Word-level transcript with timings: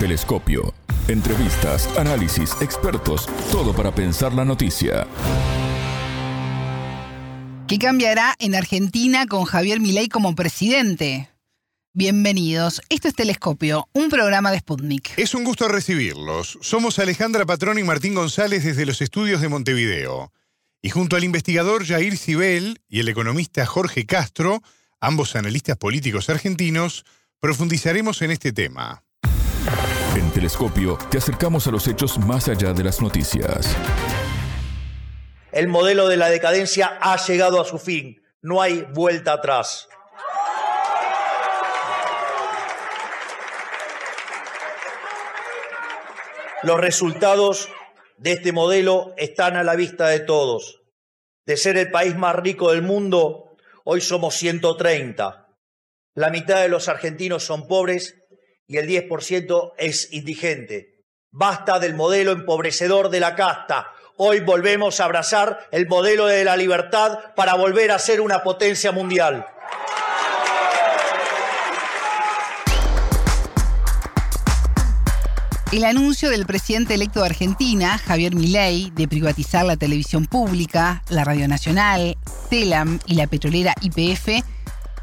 Telescopio. 0.00 0.72
Entrevistas, 1.08 1.86
análisis, 1.98 2.56
expertos, 2.62 3.26
todo 3.52 3.74
para 3.74 3.94
pensar 3.94 4.32
la 4.32 4.46
noticia. 4.46 5.06
¿Qué 7.68 7.78
cambiará 7.78 8.34
en 8.38 8.54
Argentina 8.54 9.26
con 9.26 9.44
Javier 9.44 9.78
Milei 9.78 10.08
como 10.08 10.34
presidente? 10.34 11.28
Bienvenidos. 11.92 12.80
Esto 12.88 13.08
es 13.08 13.14
Telescopio, 13.14 13.90
un 13.92 14.08
programa 14.08 14.50
de 14.50 14.60
Sputnik. 14.60 15.18
Es 15.18 15.34
un 15.34 15.44
gusto 15.44 15.68
recibirlos. 15.68 16.58
Somos 16.62 16.98
Alejandra 16.98 17.44
Patrón 17.44 17.78
y 17.78 17.82
Martín 17.82 18.14
González 18.14 18.64
desde 18.64 18.86
los 18.86 19.02
estudios 19.02 19.42
de 19.42 19.50
Montevideo. 19.50 20.32
Y 20.80 20.88
junto 20.88 21.16
al 21.16 21.24
investigador 21.24 21.84
Jair 21.84 22.16
Cibel 22.16 22.80
y 22.88 23.00
el 23.00 23.08
economista 23.10 23.66
Jorge 23.66 24.06
Castro, 24.06 24.62
ambos 24.98 25.36
analistas 25.36 25.76
políticos 25.76 26.30
argentinos, 26.30 27.04
profundizaremos 27.38 28.22
en 28.22 28.30
este 28.30 28.54
tema. 28.54 29.04
En 30.20 30.30
Telescopio 30.32 30.98
te 31.10 31.16
acercamos 31.16 31.66
a 31.66 31.70
los 31.70 31.88
hechos 31.88 32.18
más 32.18 32.46
allá 32.46 32.74
de 32.74 32.84
las 32.84 33.00
noticias. 33.00 33.74
El 35.50 35.66
modelo 35.66 36.08
de 36.08 36.18
la 36.18 36.28
decadencia 36.28 36.98
ha 37.00 37.16
llegado 37.16 37.58
a 37.58 37.64
su 37.64 37.78
fin. 37.78 38.22
No 38.42 38.60
hay 38.60 38.86
vuelta 38.92 39.32
atrás. 39.32 39.88
Los 46.64 46.78
resultados 46.78 47.70
de 48.18 48.32
este 48.32 48.52
modelo 48.52 49.14
están 49.16 49.56
a 49.56 49.62
la 49.62 49.74
vista 49.74 50.08
de 50.08 50.20
todos. 50.20 50.82
De 51.46 51.56
ser 51.56 51.78
el 51.78 51.90
país 51.90 52.14
más 52.14 52.36
rico 52.36 52.72
del 52.72 52.82
mundo, 52.82 53.56
hoy 53.84 54.02
somos 54.02 54.34
130. 54.34 55.48
La 56.14 56.28
mitad 56.28 56.60
de 56.60 56.68
los 56.68 56.90
argentinos 56.90 57.42
son 57.42 57.66
pobres 57.66 58.19
y 58.70 58.76
el 58.76 58.86
10% 58.86 59.72
es 59.78 60.12
indigente. 60.12 61.02
Basta 61.32 61.80
del 61.80 61.94
modelo 61.94 62.30
empobrecedor 62.30 63.10
de 63.10 63.18
la 63.18 63.34
casta. 63.34 63.88
Hoy 64.16 64.38
volvemos 64.38 65.00
a 65.00 65.06
abrazar 65.06 65.66
el 65.72 65.88
modelo 65.88 66.26
de 66.26 66.44
la 66.44 66.56
libertad 66.56 67.18
para 67.34 67.54
volver 67.56 67.90
a 67.90 67.98
ser 67.98 68.20
una 68.20 68.44
potencia 68.44 68.92
mundial. 68.92 69.44
El 75.72 75.84
anuncio 75.84 76.30
del 76.30 76.46
presidente 76.46 76.94
electo 76.94 77.20
de 77.20 77.26
Argentina, 77.26 77.98
Javier 77.98 78.36
Milei, 78.36 78.92
de 78.94 79.08
privatizar 79.08 79.64
la 79.64 79.76
televisión 79.76 80.26
pública, 80.26 81.02
la 81.08 81.24
Radio 81.24 81.48
Nacional, 81.48 82.16
TELAM 82.50 83.00
y 83.06 83.14
la 83.14 83.26
petrolera 83.26 83.74
YPF 83.80 84.44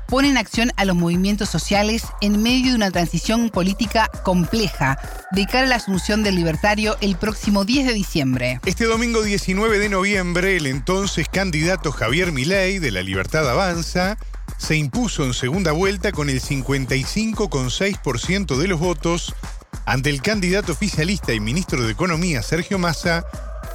pone 0.08 0.30
en 0.30 0.38
acción 0.38 0.72
a 0.78 0.86
los 0.86 0.96
movimientos 0.96 1.50
sociales 1.50 2.04
en 2.22 2.42
medio 2.42 2.72
de 2.72 2.76
una 2.76 2.92
transición 2.92 3.50
política 3.50 4.10
compleja 4.24 4.98
de 5.32 5.46
cara 5.46 5.66
a 5.66 5.70
la 5.70 5.76
asunción 5.76 6.24
del 6.24 6.36
libertario 6.36 6.96
el 7.02 7.18
próximo 7.18 7.66
10 7.66 7.88
de 7.88 7.94
diciembre. 7.94 8.62
Este 8.66 8.86
domingo 8.86 9.22
19 9.22 9.80
de 9.80 9.90
noviembre, 9.90 10.56
el 10.58 10.68
entonces 10.68 11.28
candidato 11.30 11.92
Javier 11.92 12.32
Milei 12.32 12.80
de 12.80 12.92
la 12.92 13.04
Libertad 13.04 13.50
Avanza 13.50 14.18
se 14.58 14.76
impuso 14.76 15.26
en 15.26 15.34
segunda 15.34 15.72
vuelta 15.72 16.12
con 16.12 16.30
el 16.30 16.42
55,6% 16.42 18.58
de 18.58 18.68
los 18.68 18.80
votos 18.80 19.34
ante 19.86 20.10
el 20.10 20.22
candidato 20.22 20.72
oficialista 20.72 21.34
y 21.34 21.40
ministro 21.40 21.84
de 21.84 21.92
Economía 21.92 22.42
Sergio 22.42 22.80
Massa, 22.80 23.26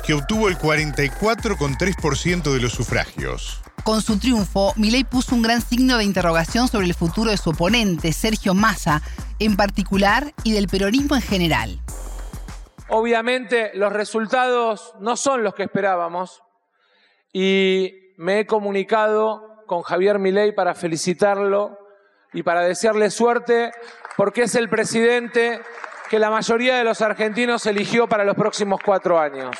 que 0.04 0.14
obtuvo 0.14 0.48
el 0.48 0.58
44,3% 0.58 2.52
de 2.52 2.60
los 2.60 2.72
sufragios. 2.72 3.62
Con 3.84 4.00
su 4.00 4.16
triunfo, 4.18 4.72
Milei 4.76 5.02
puso 5.02 5.34
un 5.34 5.42
gran 5.42 5.60
signo 5.60 5.98
de 5.98 6.04
interrogación 6.04 6.68
sobre 6.68 6.86
el 6.86 6.94
futuro 6.94 7.32
de 7.32 7.36
su 7.36 7.50
oponente, 7.50 8.12
Sergio 8.12 8.54
Massa, 8.54 9.02
en 9.40 9.56
particular, 9.56 10.32
y 10.44 10.52
del 10.52 10.68
peronismo 10.68 11.16
en 11.16 11.22
general. 11.22 11.80
Obviamente 12.88 13.72
los 13.74 13.92
resultados 13.92 14.94
no 15.00 15.16
son 15.16 15.42
los 15.42 15.54
que 15.54 15.64
esperábamos 15.64 16.42
y 17.32 17.92
me 18.18 18.40
he 18.40 18.46
comunicado 18.46 19.64
con 19.66 19.82
Javier 19.82 20.20
Milei 20.20 20.52
para 20.54 20.74
felicitarlo 20.74 21.76
y 22.32 22.44
para 22.44 22.60
desearle 22.60 23.10
suerte 23.10 23.72
porque 24.16 24.42
es 24.42 24.54
el 24.54 24.68
presidente 24.68 25.60
que 26.08 26.20
la 26.20 26.30
mayoría 26.30 26.76
de 26.76 26.84
los 26.84 27.00
argentinos 27.00 27.66
eligió 27.66 28.06
para 28.06 28.24
los 28.24 28.36
próximos 28.36 28.80
cuatro 28.84 29.18
años. 29.18 29.56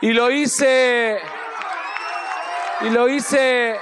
Y 0.00 0.12
lo 0.12 0.30
hice 0.30 1.18
y 2.84 2.90
lo 2.90 3.08
hice. 3.08 3.76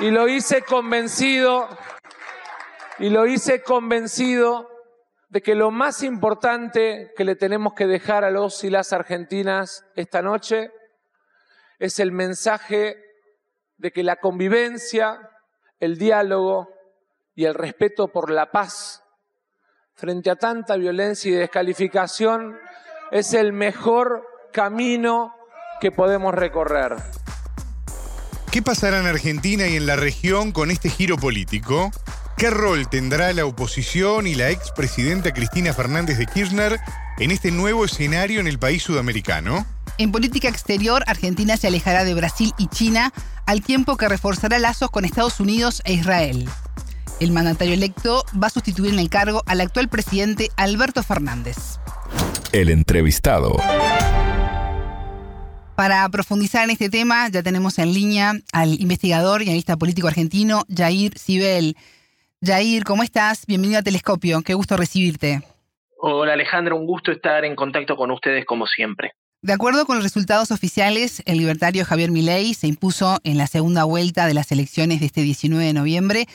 Y 0.00 0.10
lo 0.10 0.28
hice 0.28 0.62
convencido. 0.62 1.68
Y 2.98 3.10
lo 3.10 3.26
hice 3.26 3.62
convencido 3.62 4.68
de 5.28 5.42
que 5.42 5.54
lo 5.54 5.70
más 5.70 6.02
importante 6.02 7.12
que 7.16 7.24
le 7.24 7.36
tenemos 7.36 7.74
que 7.74 7.86
dejar 7.86 8.24
a 8.24 8.30
los 8.30 8.64
y 8.64 8.70
las 8.70 8.92
argentinas 8.92 9.84
esta 9.94 10.22
noche 10.22 10.72
es 11.78 12.00
el 12.00 12.12
mensaje 12.12 12.96
de 13.76 13.92
que 13.92 14.02
la 14.02 14.16
convivencia, 14.16 15.30
el 15.78 15.98
diálogo 15.98 16.68
y 17.34 17.44
el 17.44 17.54
respeto 17.54 18.08
por 18.08 18.30
la 18.30 18.50
paz 18.50 19.04
frente 19.94 20.30
a 20.30 20.36
tanta 20.36 20.76
violencia 20.76 21.30
y 21.30 21.34
descalificación 21.34 22.58
es 23.12 23.34
el 23.34 23.52
mejor 23.52 24.26
camino 24.52 25.37
que 25.80 25.90
podemos 25.90 26.34
recorrer. 26.34 26.96
¿Qué 28.50 28.62
pasará 28.62 29.00
en 29.00 29.06
Argentina 29.06 29.66
y 29.66 29.76
en 29.76 29.86
la 29.86 29.96
región 29.96 30.52
con 30.52 30.70
este 30.70 30.88
giro 30.88 31.18
político? 31.18 31.90
¿Qué 32.36 32.50
rol 32.50 32.88
tendrá 32.88 33.32
la 33.32 33.44
oposición 33.44 34.26
y 34.26 34.34
la 34.34 34.50
expresidenta 34.50 35.32
Cristina 35.32 35.72
Fernández 35.72 36.18
de 36.18 36.26
Kirchner 36.26 36.80
en 37.18 37.30
este 37.30 37.50
nuevo 37.50 37.84
escenario 37.84 38.40
en 38.40 38.46
el 38.46 38.58
país 38.58 38.82
sudamericano? 38.82 39.66
En 39.98 40.12
política 40.12 40.48
exterior, 40.48 41.02
Argentina 41.08 41.56
se 41.56 41.66
alejará 41.66 42.04
de 42.04 42.14
Brasil 42.14 42.52
y 42.56 42.68
China 42.68 43.12
al 43.44 43.62
tiempo 43.62 43.96
que 43.96 44.08
reforzará 44.08 44.58
lazos 44.58 44.90
con 44.90 45.04
Estados 45.04 45.40
Unidos 45.40 45.82
e 45.84 45.94
Israel. 45.94 46.48
El 47.18 47.32
mandatario 47.32 47.74
electo 47.74 48.24
va 48.40 48.46
a 48.46 48.50
sustituir 48.50 48.92
en 48.92 49.00
el 49.00 49.10
cargo 49.10 49.42
al 49.46 49.60
actual 49.60 49.88
presidente 49.88 50.52
Alberto 50.56 51.02
Fernández. 51.02 51.56
El 52.52 52.68
entrevistado. 52.70 53.56
Para 55.78 56.08
profundizar 56.08 56.64
en 56.64 56.70
este 56.70 56.90
tema, 56.90 57.28
ya 57.28 57.44
tenemos 57.44 57.78
en 57.78 57.94
línea 57.94 58.32
al 58.52 58.80
investigador 58.80 59.42
y 59.42 59.44
analista 59.44 59.76
político 59.76 60.08
argentino, 60.08 60.64
Jair 60.76 61.16
Sibel. 61.16 61.76
Jair, 62.44 62.82
¿cómo 62.82 63.04
estás? 63.04 63.46
Bienvenido 63.46 63.78
a 63.78 63.82
Telescopio, 63.84 64.42
qué 64.42 64.54
gusto 64.54 64.76
recibirte. 64.76 65.40
Hola 66.00 66.32
Alejandro, 66.32 66.74
un 66.74 66.84
gusto 66.84 67.12
estar 67.12 67.44
en 67.44 67.54
contacto 67.54 67.94
con 67.94 68.10
ustedes 68.10 68.44
como 68.44 68.66
siempre. 68.66 69.12
De 69.40 69.52
acuerdo 69.52 69.86
con 69.86 69.94
los 69.94 70.02
resultados 70.02 70.50
oficiales, 70.50 71.22
el 71.26 71.38
libertario 71.38 71.84
Javier 71.84 72.10
Milei 72.10 72.54
se 72.54 72.66
impuso 72.66 73.20
en 73.22 73.38
la 73.38 73.46
segunda 73.46 73.84
vuelta 73.84 74.26
de 74.26 74.34
las 74.34 74.50
elecciones 74.50 74.98
de 74.98 75.06
este 75.06 75.20
19 75.20 75.64
de 75.64 75.74
noviembre 75.74 76.26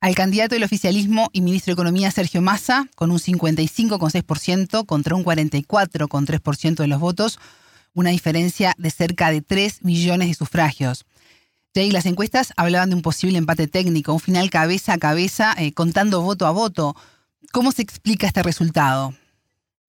al 0.00 0.16
candidato 0.16 0.56
del 0.56 0.64
oficialismo 0.64 1.28
y 1.32 1.42
ministro 1.42 1.70
de 1.70 1.74
Economía 1.74 2.10
Sergio 2.10 2.42
Massa 2.42 2.88
con 2.96 3.12
un 3.12 3.18
55,6% 3.18 4.86
contra 4.86 5.14
un 5.14 5.24
44,3% 5.24 6.74
de 6.74 6.88
los 6.88 6.98
votos 6.98 7.38
una 7.98 8.10
diferencia 8.10 8.74
de 8.78 8.90
cerca 8.90 9.32
de 9.32 9.42
3 9.42 9.84
millones 9.84 10.28
de 10.28 10.34
sufragios. 10.34 11.04
Jay, 11.74 11.90
las 11.90 12.06
encuestas 12.06 12.54
hablaban 12.56 12.90
de 12.90 12.94
un 12.96 13.02
posible 13.02 13.38
empate 13.38 13.66
técnico, 13.66 14.12
un 14.12 14.20
final 14.20 14.50
cabeza 14.50 14.92
a 14.92 14.98
cabeza, 14.98 15.52
eh, 15.58 15.74
contando 15.74 16.22
voto 16.22 16.46
a 16.46 16.52
voto. 16.52 16.94
¿Cómo 17.52 17.72
se 17.72 17.82
explica 17.82 18.28
este 18.28 18.44
resultado? 18.44 19.14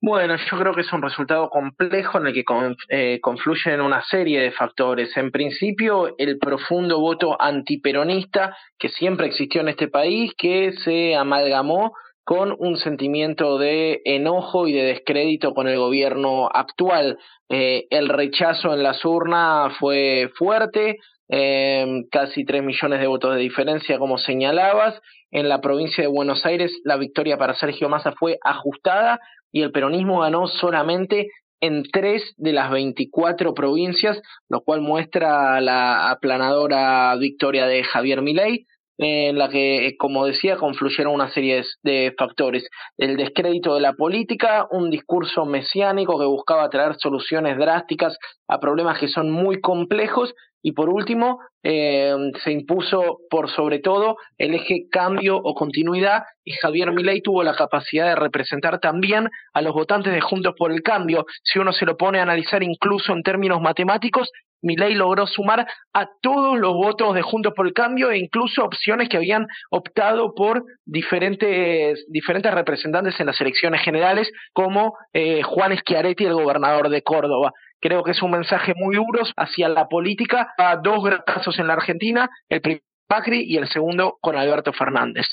Bueno, 0.01 0.37
yo 0.37 0.57
creo 0.57 0.73
que 0.73 0.81
es 0.81 0.91
un 0.91 1.03
resultado 1.03 1.49
complejo 1.51 2.17
en 2.17 2.27
el 2.27 2.33
que 2.33 2.45
eh, 2.89 3.19
confluyen 3.21 3.79
una 3.79 4.01
serie 4.05 4.41
de 4.41 4.51
factores. 4.53 5.15
En 5.15 5.29
principio, 5.29 6.15
el 6.17 6.39
profundo 6.39 6.99
voto 6.99 7.39
antiperonista 7.39 8.57
que 8.79 8.89
siempre 8.89 9.27
existió 9.27 9.61
en 9.61 9.69
este 9.69 9.87
país, 9.87 10.31
que 10.35 10.71
se 10.83 11.15
amalgamó 11.15 11.93
con 12.29 12.55
un 12.59 12.77
sentimiento 12.77 13.57
de 13.57 14.03
enojo 14.05 14.67
y 14.67 14.71
de 14.71 14.83
descrédito 14.83 15.55
con 15.55 15.67
el 15.67 15.79
gobierno 15.79 16.47
actual. 16.53 17.17
Eh, 17.49 17.87
el 17.89 18.07
rechazo 18.07 18.71
en 18.71 18.83
las 18.83 19.03
urnas 19.03 19.75
fue 19.79 20.29
fuerte, 20.35 20.97
eh, 21.27 22.03
casi 22.11 22.45
tres 22.45 22.61
millones 22.61 22.99
de 22.99 23.07
votos 23.07 23.33
de 23.33 23.41
diferencia, 23.41 23.97
como 23.97 24.19
señalabas. 24.19 25.01
En 25.31 25.49
la 25.49 25.59
provincia 25.59 26.03
de 26.03 26.07
Buenos 26.07 26.45
Aires, 26.45 26.71
la 26.83 26.97
victoria 26.97 27.35
para 27.39 27.55
Sergio 27.55 27.89
Massa 27.89 28.11
fue 28.11 28.37
ajustada 28.43 29.19
y 29.51 29.63
el 29.63 29.71
peronismo 29.71 30.19
ganó 30.19 30.45
solamente 30.45 31.29
en 31.61 31.81
tres 31.91 32.35
de 32.37 32.53
las 32.53 32.69
24 32.69 33.55
provincias, 33.55 34.21
lo 34.49 34.61
cual 34.61 34.81
muestra 34.81 35.59
la 35.61 36.11
aplanadora 36.11 37.15
victoria 37.15 37.65
de 37.65 37.83
Javier 37.83 38.21
Milei. 38.21 38.67
En 39.01 39.37
la 39.37 39.47
que, 39.47 39.95
como 39.97 40.25
decía, 40.25 40.57
confluyeron 40.57 41.13
una 41.13 41.31
serie 41.31 41.63
de 41.83 42.13
factores. 42.17 42.67
El 42.97 43.15
descrédito 43.15 43.73
de 43.73 43.81
la 43.81 43.93
política, 43.93 44.67
un 44.71 44.89
discurso 44.89 45.45
mesiánico 45.45 46.19
que 46.19 46.25
buscaba 46.25 46.69
traer 46.69 46.95
soluciones 46.97 47.57
drásticas 47.57 48.17
a 48.49 48.59
problemas 48.59 48.99
que 48.99 49.07
son 49.07 49.31
muy 49.31 49.61
complejos 49.61 50.33
y 50.61 50.73
por 50.73 50.89
último, 50.89 51.39
eh, 51.63 52.13
se 52.43 52.51
impuso 52.51 53.19
por 53.29 53.49
sobre 53.49 53.79
todo 53.79 54.17
el 54.37 54.55
eje 54.55 54.87
cambio 54.91 55.37
o 55.37 55.55
continuidad 55.55 56.23
y 56.43 56.51
Javier 56.51 56.91
Milei 56.91 57.21
tuvo 57.21 57.43
la 57.43 57.55
capacidad 57.55 58.07
de 58.07 58.15
representar 58.15 58.79
también 58.79 59.29
a 59.53 59.61
los 59.61 59.73
votantes 59.73 60.11
de 60.11 60.19
Juntos 60.19 60.53
por 60.57 60.73
el 60.73 60.81
Cambio. 60.81 61.25
Si 61.43 61.59
uno 61.59 61.71
se 61.71 61.85
lo 61.85 61.95
pone 61.95 62.19
a 62.19 62.23
analizar 62.23 62.61
incluso 62.61 63.13
en 63.13 63.23
términos 63.23 63.61
matemáticos, 63.61 64.29
Milei 64.61 64.93
logró 64.93 65.27
sumar 65.27 65.67
a 65.93 66.09
todos 66.21 66.57
los 66.59 66.73
votos 66.73 67.15
de 67.15 67.21
Juntos 67.21 67.53
por 67.55 67.67
el 67.67 67.73
Cambio 67.73 68.11
e 68.11 68.17
incluso 68.17 68.63
opciones 68.63 69.09
que 69.09 69.17
habían 69.17 69.47
optado 69.69 70.33
por 70.35 70.63
diferentes, 70.85 72.05
diferentes 72.09 72.53
representantes 72.53 73.19
en 73.19 73.27
las 73.27 73.39
elecciones 73.39 73.81
generales, 73.81 74.29
como 74.53 74.97
eh, 75.13 75.41
Juan 75.43 75.77
Schiaretti, 75.77 76.25
el 76.25 76.33
gobernador 76.33 76.89
de 76.89 77.01
Córdoba. 77.01 77.53
Creo 77.79 78.03
que 78.03 78.11
es 78.11 78.21
un 78.21 78.31
mensaje 78.31 78.73
muy 78.75 78.97
duro 78.97 79.23
hacia 79.37 79.69
la 79.69 79.87
política 79.87 80.53
a 80.57 80.75
dos 80.77 81.03
casos 81.25 81.57
en 81.59 81.67
la 81.67 81.73
Argentina, 81.73 82.29
el 82.49 82.61
primero 82.61 82.83
Macri 83.09 83.43
y 83.43 83.57
el 83.57 83.67
segundo 83.69 84.17
con 84.21 84.37
Alberto 84.37 84.71
Fernández. 84.71 85.25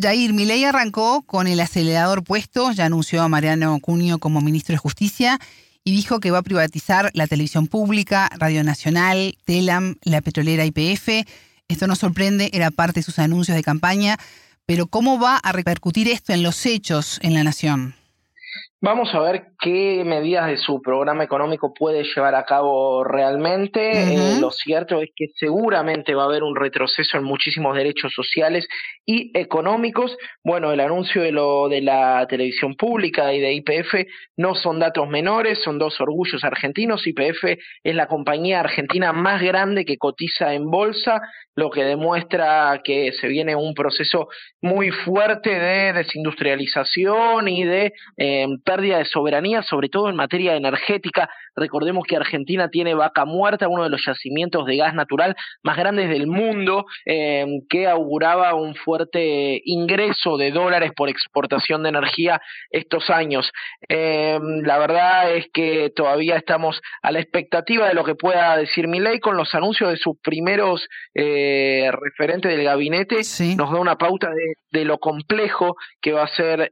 Jair 0.00 0.32
Milei 0.32 0.64
arrancó 0.64 1.22
con 1.26 1.46
el 1.46 1.60
acelerador 1.60 2.24
puesto, 2.24 2.72
ya 2.72 2.86
anunció 2.86 3.20
a 3.20 3.28
Mariano 3.28 3.76
Cunio 3.82 4.18
como 4.18 4.40
ministro 4.40 4.72
de 4.72 4.78
Justicia 4.78 5.38
y 5.88 5.90
dijo 5.90 6.20
que 6.20 6.30
va 6.30 6.40
a 6.40 6.42
privatizar 6.42 7.10
la 7.14 7.26
televisión 7.26 7.66
pública, 7.66 8.28
Radio 8.36 8.62
Nacional, 8.62 9.38
Telam, 9.46 9.96
la 10.02 10.20
petrolera 10.20 10.66
IPF. 10.66 11.26
Esto 11.66 11.86
no 11.86 11.96
sorprende, 11.96 12.50
era 12.52 12.70
parte 12.70 13.00
de 13.00 13.04
sus 13.04 13.18
anuncios 13.18 13.56
de 13.56 13.62
campaña, 13.62 14.18
pero 14.66 14.86
¿cómo 14.86 15.18
va 15.18 15.38
a 15.38 15.50
repercutir 15.50 16.06
esto 16.08 16.34
en 16.34 16.42
los 16.42 16.66
hechos 16.66 17.18
en 17.22 17.32
la 17.32 17.42
nación? 17.42 17.94
Vamos 18.80 19.12
a 19.12 19.18
ver 19.18 19.42
qué 19.58 20.04
medidas 20.06 20.46
de 20.46 20.56
su 20.56 20.80
programa 20.80 21.24
económico 21.24 21.74
puede 21.74 22.04
llevar 22.04 22.36
a 22.36 22.44
cabo 22.44 23.02
realmente. 23.02 23.90
Eh, 23.90 24.40
lo 24.40 24.52
cierto 24.52 25.00
es 25.00 25.10
que 25.16 25.26
seguramente 25.34 26.14
va 26.14 26.22
a 26.22 26.26
haber 26.26 26.44
un 26.44 26.54
retroceso 26.54 27.18
en 27.18 27.24
muchísimos 27.24 27.74
derechos 27.74 28.12
sociales 28.14 28.68
y 29.04 29.36
económicos. 29.36 30.16
Bueno, 30.44 30.70
el 30.70 30.78
anuncio 30.78 31.22
de 31.22 31.32
lo 31.32 31.68
de 31.68 31.80
la 31.80 32.24
televisión 32.28 32.76
pública 32.76 33.34
y 33.34 33.40
de 33.40 33.52
IPF 33.54 33.94
no 34.36 34.54
son 34.54 34.78
datos 34.78 35.08
menores, 35.08 35.58
son 35.64 35.80
dos 35.80 36.00
orgullos 36.00 36.44
argentinos. 36.44 37.04
IPF 37.04 37.58
es 37.82 37.94
la 37.96 38.06
compañía 38.06 38.60
argentina 38.60 39.12
más 39.12 39.42
grande 39.42 39.84
que 39.84 39.98
cotiza 39.98 40.54
en 40.54 40.70
bolsa, 40.70 41.20
lo 41.56 41.70
que 41.70 41.82
demuestra 41.82 42.80
que 42.84 43.10
se 43.10 43.26
viene 43.26 43.56
un 43.56 43.74
proceso 43.74 44.28
muy 44.62 44.92
fuerte 44.92 45.50
de 45.50 45.92
desindustrialización 45.94 47.48
y 47.48 47.64
de 47.64 47.92
eh, 48.16 48.46
pérdida 48.68 48.98
de 48.98 49.06
soberanía, 49.06 49.62
sobre 49.62 49.88
todo 49.88 50.10
en 50.10 50.16
materia 50.16 50.54
energética. 50.54 51.30
Recordemos 51.56 52.04
que 52.06 52.16
Argentina 52.16 52.68
tiene 52.68 52.92
Vaca 52.92 53.24
Muerta, 53.24 53.66
uno 53.66 53.82
de 53.82 53.88
los 53.88 54.04
yacimientos 54.06 54.66
de 54.66 54.76
gas 54.76 54.92
natural 54.92 55.34
más 55.62 55.78
grandes 55.78 56.10
del 56.10 56.26
mundo, 56.26 56.84
eh, 57.06 57.46
que 57.70 57.88
auguraba 57.88 58.54
un 58.54 58.74
fuerte 58.74 59.62
ingreso 59.64 60.36
de 60.36 60.50
dólares 60.50 60.92
por 60.94 61.08
exportación 61.08 61.82
de 61.82 61.88
energía 61.88 62.42
estos 62.68 63.08
años. 63.08 63.50
Eh, 63.88 64.38
la 64.64 64.76
verdad 64.76 65.34
es 65.34 65.46
que 65.54 65.90
todavía 65.96 66.36
estamos 66.36 66.78
a 67.00 67.10
la 67.10 67.20
expectativa 67.20 67.88
de 67.88 67.94
lo 67.94 68.04
que 68.04 68.16
pueda 68.16 68.54
decir 68.58 68.86
ley 68.86 69.18
con 69.18 69.36
los 69.36 69.54
anuncios 69.54 69.90
de 69.90 69.96
sus 69.96 70.18
primeros 70.22 70.86
eh, 71.14 71.90
referentes 71.90 72.50
del 72.50 72.64
gabinete. 72.64 73.16
Nos 73.56 73.72
da 73.72 73.80
una 73.80 73.96
pauta 73.96 74.28
de, 74.28 74.54
de, 74.78 74.84
lo 74.84 74.98
complejo 74.98 75.76
que 76.02 76.12
va 76.12 76.24
a 76.24 76.36
ser 76.36 76.70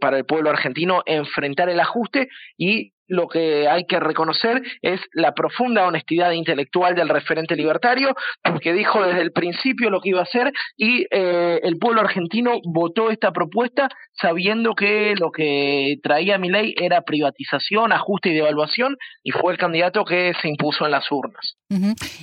para 0.00 0.18
el 0.18 0.24
pueblo 0.24 0.50
argentino 0.50 1.02
en 1.06 1.24
enfrentar 1.32 1.68
el 1.68 1.80
ajuste 1.80 2.28
y 2.56 2.92
lo 3.12 3.28
que 3.28 3.68
hay 3.68 3.84
que 3.84 4.00
reconocer 4.00 4.62
es 4.80 5.00
la 5.12 5.34
profunda 5.34 5.86
honestidad 5.86 6.32
intelectual 6.32 6.94
del 6.94 7.10
referente 7.10 7.54
libertario, 7.54 8.14
porque 8.42 8.72
dijo 8.72 9.04
desde 9.04 9.20
el 9.20 9.32
principio 9.32 9.90
lo 9.90 10.00
que 10.00 10.10
iba 10.10 10.20
a 10.20 10.24
hacer 10.24 10.52
y 10.76 11.06
eh, 11.10 11.60
el 11.62 11.76
pueblo 11.78 12.00
argentino 12.00 12.52
votó 12.64 13.10
esta 13.10 13.32
propuesta 13.32 13.88
sabiendo 14.14 14.74
que 14.74 15.14
lo 15.18 15.30
que 15.30 15.96
traía 16.02 16.38
mi 16.38 16.48
ley 16.48 16.74
era 16.80 17.02
privatización, 17.02 17.92
ajuste 17.92 18.30
y 18.30 18.34
devaluación, 18.34 18.96
y 19.22 19.32
fue 19.32 19.52
el 19.52 19.58
candidato 19.58 20.04
que 20.04 20.32
se 20.40 20.48
impuso 20.48 20.86
en 20.86 20.92
las 20.92 21.10
urnas. 21.10 21.56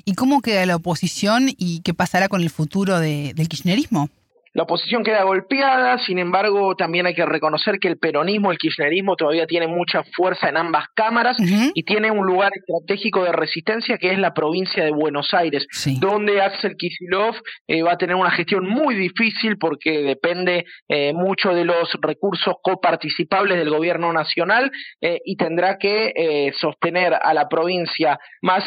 ¿Y 0.05 0.15
cómo 0.15 0.41
queda 0.41 0.65
la 0.65 0.75
oposición 0.75 1.49
y 1.49 1.81
qué 1.83 1.93
pasará 1.93 2.29
con 2.29 2.41
el 2.41 2.49
futuro 2.49 2.99
del 2.99 3.47
kirchnerismo? 3.47 4.09
La 4.53 4.63
oposición 4.63 5.03
queda 5.03 5.23
golpeada, 5.23 5.97
sin 5.99 6.19
embargo, 6.19 6.75
también 6.75 7.05
hay 7.05 7.13
que 7.13 7.25
reconocer 7.25 7.79
que 7.79 7.87
el 7.87 7.97
peronismo, 7.97 8.51
el 8.51 8.57
kirchnerismo 8.57 9.15
todavía 9.15 9.45
tiene 9.45 9.67
mucha 9.67 10.03
fuerza 10.15 10.49
en 10.49 10.57
ambas 10.57 10.85
cámaras 10.95 11.37
y 11.39 11.83
tiene 11.83 12.11
un 12.11 12.25
lugar 12.25 12.51
estratégico 12.55 13.23
de 13.23 13.31
resistencia 13.31 13.97
que 13.97 14.11
es 14.11 14.19
la 14.19 14.33
provincia 14.33 14.83
de 14.83 14.91
Buenos 14.91 15.33
Aires, 15.33 15.67
donde 15.99 16.41
Axel 16.41 16.75
Kicillof 16.77 17.37
eh, 17.67 17.83
va 17.83 17.93
a 17.93 17.97
tener 17.97 18.15
una 18.15 18.31
gestión 18.31 18.67
muy 18.67 18.95
difícil 18.95 19.57
porque 19.57 20.01
depende 20.01 20.65
eh, 20.87 21.13
mucho 21.13 21.53
de 21.53 21.65
los 21.65 21.89
recursos 22.01 22.55
coparticipables 22.61 23.57
del 23.57 23.69
gobierno 23.69 24.11
nacional 24.13 24.71
eh, 25.01 25.19
y 25.25 25.35
tendrá 25.35 25.77
que 25.77 26.51
sostener 26.59 27.13
a 27.13 27.33
la 27.33 27.47
provincia 27.47 28.19
más 28.41 28.63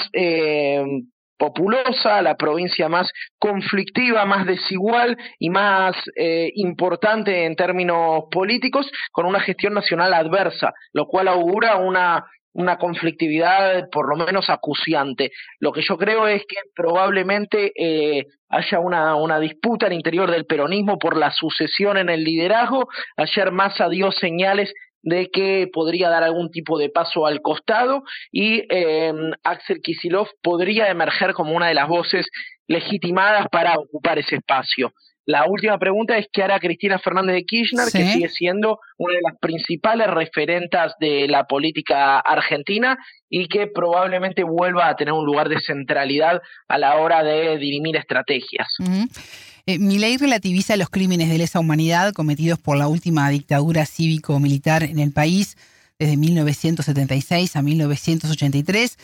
populosa, 1.42 2.22
la 2.22 2.36
provincia 2.36 2.88
más 2.88 3.10
conflictiva, 3.36 4.24
más 4.24 4.46
desigual 4.46 5.16
y 5.40 5.50
más 5.50 5.96
eh, 6.14 6.52
importante 6.54 7.46
en 7.46 7.56
términos 7.56 8.26
políticos, 8.30 8.88
con 9.10 9.26
una 9.26 9.40
gestión 9.40 9.74
nacional 9.74 10.14
adversa, 10.14 10.72
lo 10.92 11.06
cual 11.06 11.26
augura 11.26 11.78
una 11.78 12.24
una 12.54 12.76
conflictividad 12.76 13.88
por 13.90 14.10
lo 14.10 14.26
menos 14.26 14.50
acuciante. 14.50 15.30
Lo 15.58 15.72
que 15.72 15.80
yo 15.80 15.96
creo 15.96 16.28
es 16.28 16.42
que 16.46 16.56
probablemente 16.74 17.72
eh, 17.74 18.26
haya 18.50 18.78
una, 18.78 19.16
una 19.16 19.40
disputa 19.40 19.86
al 19.86 19.94
interior 19.94 20.30
del 20.30 20.44
peronismo 20.44 20.98
por 20.98 21.16
la 21.16 21.30
sucesión 21.30 21.96
en 21.96 22.10
el 22.10 22.22
liderazgo. 22.22 22.88
Ayer 23.16 23.52
Massa 23.52 23.88
dio 23.88 24.12
señales 24.12 24.70
de 25.02 25.30
que 25.30 25.68
podría 25.72 26.08
dar 26.08 26.22
algún 26.22 26.50
tipo 26.50 26.78
de 26.78 26.88
paso 26.88 27.26
al 27.26 27.42
costado 27.42 28.02
y 28.30 28.62
eh, 28.70 29.12
Axel 29.42 29.80
Kisilov 29.82 30.28
podría 30.42 30.88
emerger 30.88 31.34
como 31.34 31.54
una 31.54 31.68
de 31.68 31.74
las 31.74 31.88
voces 31.88 32.26
legitimadas 32.68 33.46
para 33.50 33.74
ocupar 33.78 34.18
ese 34.18 34.36
espacio. 34.36 34.92
La 35.24 35.46
última 35.46 35.78
pregunta 35.78 36.18
es 36.18 36.26
qué 36.32 36.42
hará 36.42 36.58
Cristina 36.58 36.98
Fernández 36.98 37.36
de 37.36 37.44
Kirchner, 37.44 37.86
que 37.92 38.04
sigue 38.04 38.28
siendo 38.28 38.80
una 38.98 39.14
de 39.14 39.20
las 39.22 39.38
principales 39.38 40.08
referentas 40.08 40.94
de 40.98 41.28
la 41.28 41.44
política 41.44 42.18
argentina 42.18 42.98
y 43.30 43.46
que 43.46 43.68
probablemente 43.68 44.42
vuelva 44.42 44.88
a 44.88 44.96
tener 44.96 45.14
un 45.14 45.24
lugar 45.24 45.48
de 45.48 45.60
centralidad 45.60 46.42
a 46.66 46.78
la 46.78 46.96
hora 46.96 47.22
de 47.22 47.56
dirimir 47.58 47.96
estrategias. 47.96 48.66
Eh, 49.66 49.78
mi 49.78 49.98
ley 49.98 50.16
relativiza 50.16 50.76
los 50.76 50.90
crímenes 50.90 51.28
de 51.28 51.38
lesa 51.38 51.60
humanidad 51.60 52.12
cometidos 52.12 52.58
por 52.58 52.76
la 52.76 52.88
última 52.88 53.28
dictadura 53.28 53.86
cívico-militar 53.86 54.82
en 54.82 54.98
el 54.98 55.12
país 55.12 55.56
desde 56.00 56.16
1976 56.16 57.54
a 57.54 57.62
1983. 57.62 58.98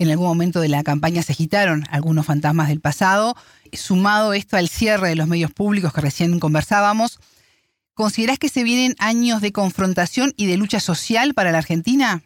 En 0.00 0.10
algún 0.10 0.26
momento 0.26 0.60
de 0.60 0.68
la 0.68 0.82
campaña 0.82 1.22
se 1.22 1.32
agitaron 1.32 1.84
algunos 1.88 2.26
fantasmas 2.26 2.66
del 2.68 2.80
pasado. 2.80 3.36
Sumado 3.72 4.32
esto 4.32 4.56
al 4.56 4.68
cierre 4.68 5.10
de 5.10 5.14
los 5.14 5.28
medios 5.28 5.52
públicos 5.52 5.92
que 5.92 6.00
recién 6.00 6.40
conversábamos, 6.40 7.20
¿considerás 7.94 8.40
que 8.40 8.48
se 8.48 8.64
vienen 8.64 8.96
años 8.98 9.40
de 9.40 9.52
confrontación 9.52 10.34
y 10.36 10.46
de 10.46 10.56
lucha 10.56 10.80
social 10.80 11.32
para 11.34 11.52
la 11.52 11.58
Argentina? 11.58 12.22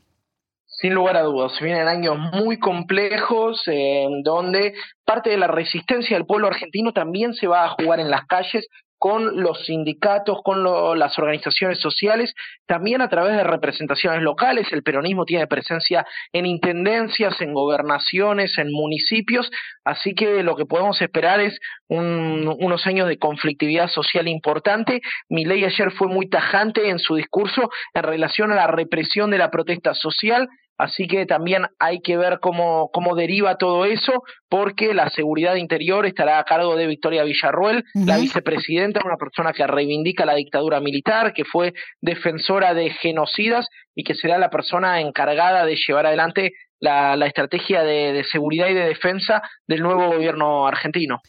Sin 0.78 0.92
lugar 0.92 1.16
a 1.16 1.23
dudas, 1.23 1.59
vienen 1.59 1.88
años 1.88 2.18
muy 2.35 2.59
complejos 2.59 3.62
en 3.66 4.23
donde 4.23 4.75
parte 5.06 5.30
de 5.30 5.38
la 5.38 5.47
resistencia 5.47 6.18
del 6.18 6.26
pueblo 6.26 6.49
argentino 6.49 6.92
también 6.92 7.33
se 7.33 7.47
va 7.47 7.64
a 7.64 7.71
jugar 7.71 7.99
en 7.99 8.11
las 8.11 8.26
calles 8.26 8.68
con 8.99 9.42
los 9.42 9.64
sindicatos, 9.64 10.38
con 10.42 10.64
las 10.99 11.18
organizaciones 11.18 11.80
sociales, 11.80 12.35
también 12.66 13.00
a 13.00 13.09
través 13.09 13.37
de 13.37 13.45
representaciones 13.45 14.23
locales. 14.23 14.71
El 14.71 14.83
peronismo 14.83 15.25
tiene 15.25 15.47
presencia 15.47 16.06
en 16.33 16.45
intendencias, 16.45 17.40
en 17.40 17.54
gobernaciones, 17.54 18.56
en 18.59 18.71
municipios, 18.71 19.50
así 19.85 20.14
que 20.14 20.42
lo 20.42 20.56
que 20.56 20.66
podemos 20.66 21.00
esperar 21.00 21.40
es 21.40 21.59
unos 21.88 22.87
años 22.87 23.09
de 23.09 23.18
conflictividad 23.18 23.88
social 23.88 24.28
importante. 24.28 25.00
Mi 25.28 25.45
ley 25.47 25.64
ayer 25.64 25.90
fue 25.92 26.09
muy 26.09 26.28
tajante 26.28 26.88
en 26.88 26.99
su 26.99 27.16
discurso 27.16 27.71
en 27.95 28.02
relación 28.02 28.52
a 28.52 28.56
la 28.56 28.66
represión 28.66 29.30
de 29.30 29.38
la 29.38 29.50
protesta 29.50 29.95
social 29.95 30.49
Así 30.78 31.06
que 31.06 31.26
también 31.26 31.66
hay 31.78 32.00
que 32.00 32.16
ver 32.16 32.38
cómo, 32.40 32.90
cómo 32.92 33.14
deriva 33.14 33.56
todo 33.56 33.85
eso, 33.85 34.25
porque 34.49 34.92
la 34.92 35.09
seguridad 35.11 35.56
interior 35.56 36.06
estará 36.06 36.38
a 36.38 36.45
cargo 36.45 36.76
de 36.76 36.87
Victoria 36.87 37.25
Villarruel, 37.25 37.85
la 37.95 38.18
vicepresidenta, 38.18 39.00
una 39.04 39.16
persona 39.16 39.52
que 39.52 39.66
reivindica 39.66 40.26
la 40.26 40.35
dictadura 40.35 40.80
militar, 40.80 41.33
que 41.33 41.45
fue 41.45 41.73
defensora 42.00 42.75
de 42.75 42.90
genocidas 42.90 43.66
y 43.95 44.04
que 44.04 44.14
será 44.14 44.38
la 44.38 44.50
persona 44.50 45.00
encargada 45.00 45.64
de 45.64 45.76
llevar 45.76 46.06
adelante 46.06 46.52
la, 46.78 47.14
estrategia 47.26 47.83
de 47.83 48.25
seguridad 48.30 48.68
y 48.68 48.75
de 48.75 48.87
defensa 48.87 49.42
del 49.66 49.83
nuevo 49.83 50.09
gobierno 50.09 50.66
argentino. 50.66 51.23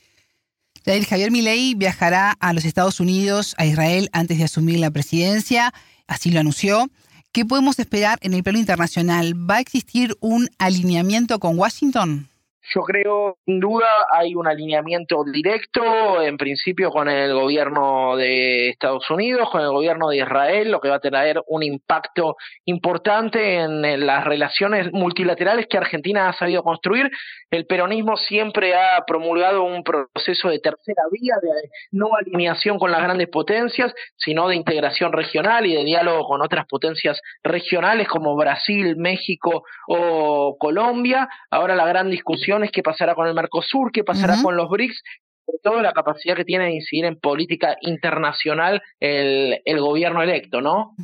Javier 1.06 1.32
Milei 1.32 1.74
viajará 1.76 2.32
a 2.40 2.54
los 2.54 2.64
Estados 2.64 3.00
Unidos, 3.00 3.56
a 3.58 3.66
Israel, 3.66 4.10
antes 4.14 4.38
de 4.38 4.46
asumir 4.46 4.80
la 4.80 4.90
presidencia, 4.90 5.74
así 6.08 6.32
lo 6.32 6.40
anunció. 6.40 6.88
¿Qué 7.32 7.46
podemos 7.46 7.80
esperar 7.80 8.18
en 8.22 8.34
el 8.34 8.44
plano 8.44 8.60
internacional? 8.60 9.34
¿Va 9.36 9.58
a 9.58 9.60
existir 9.60 10.16
un 10.20 10.50
alineamiento 10.58 11.40
con 11.40 11.58
Washington? 11.58 12.28
Yo 12.74 12.82
creo, 12.82 13.38
sin 13.46 13.62
duda, 13.62 13.88
hay 14.12 14.36
un 14.36 14.46
alineamiento 14.46 15.24
directo, 15.24 16.22
en 16.22 16.36
principio, 16.36 16.90
con 16.92 17.08
el 17.08 17.34
gobierno 17.34 18.18
de 18.18 18.70
Estados 18.70 19.10
Unidos, 19.10 19.50
con 19.50 19.62
el 19.62 19.70
gobierno 19.70 20.10
de 20.10 20.18
Israel, 20.18 20.72
lo 20.72 20.82
que 20.82 20.90
va 20.90 20.96
a 20.96 21.00
tener 21.00 21.42
un 21.48 21.64
impacto 21.64 22.36
importante 22.66 23.56
en, 23.60 24.06
las 24.06 24.26
relaciones 24.26 24.92
multilaterales 24.92 25.68
que 25.70 25.78
Argentina 25.78 26.28
ha 26.28 26.34
sabido 26.34 26.62
construir. 26.62 27.10
El 27.50 27.66
peronismo 27.66 28.18
siempre 28.18 28.76
ha 28.76 29.06
promulgado 29.08 29.64
un 29.64 29.84
proceso 29.84 30.50
de 30.50 30.60
tercera 30.60 31.04
vía, 31.12 31.36
de 31.42 31.70
no 31.92 32.10
alineación 32.16 32.78
con 32.78 32.92
las 32.92 33.02
grandes 33.02 33.30
potencias, 33.30 33.94
sino 34.18 34.50
de 34.50 34.56
integración 34.56 35.14
regional 35.14 35.66
y 35.66 35.74
de 35.74 35.86
diálogo 35.86 36.28
con 36.28 36.42
otras 36.42 36.66
potencias 36.66 37.22
regionales 37.44 38.10
como 38.10 38.36
Brasil, 38.36 38.98
México 38.98 39.64
o 39.88 40.58
Colombia. 40.60 41.30
Ahora 41.50 41.76
la 41.76 41.86
gran 41.86 42.10
discusión 42.10 42.68
qué 42.72 42.84
pasará 42.84 43.16
con 43.16 43.28
el 43.28 43.34
Mercosur, 43.34 43.92
qué 43.94 44.04
pasará 44.04 44.42
con 44.42 44.58
los 44.58 44.70
BRICS, 44.70 45.02
sobre 45.46 45.60
todo 45.64 45.82
la 45.82 45.94
capacidad 45.94 46.36
que 46.36 46.44
tiene 46.44 46.66
de 46.66 46.76
incidir 46.76 47.06
en 47.06 47.18
política 47.18 47.78
internacional 47.80 48.82
el, 49.00 49.80
gobierno 49.80 50.22
electo, 50.22 50.60
¿no? 50.60 50.96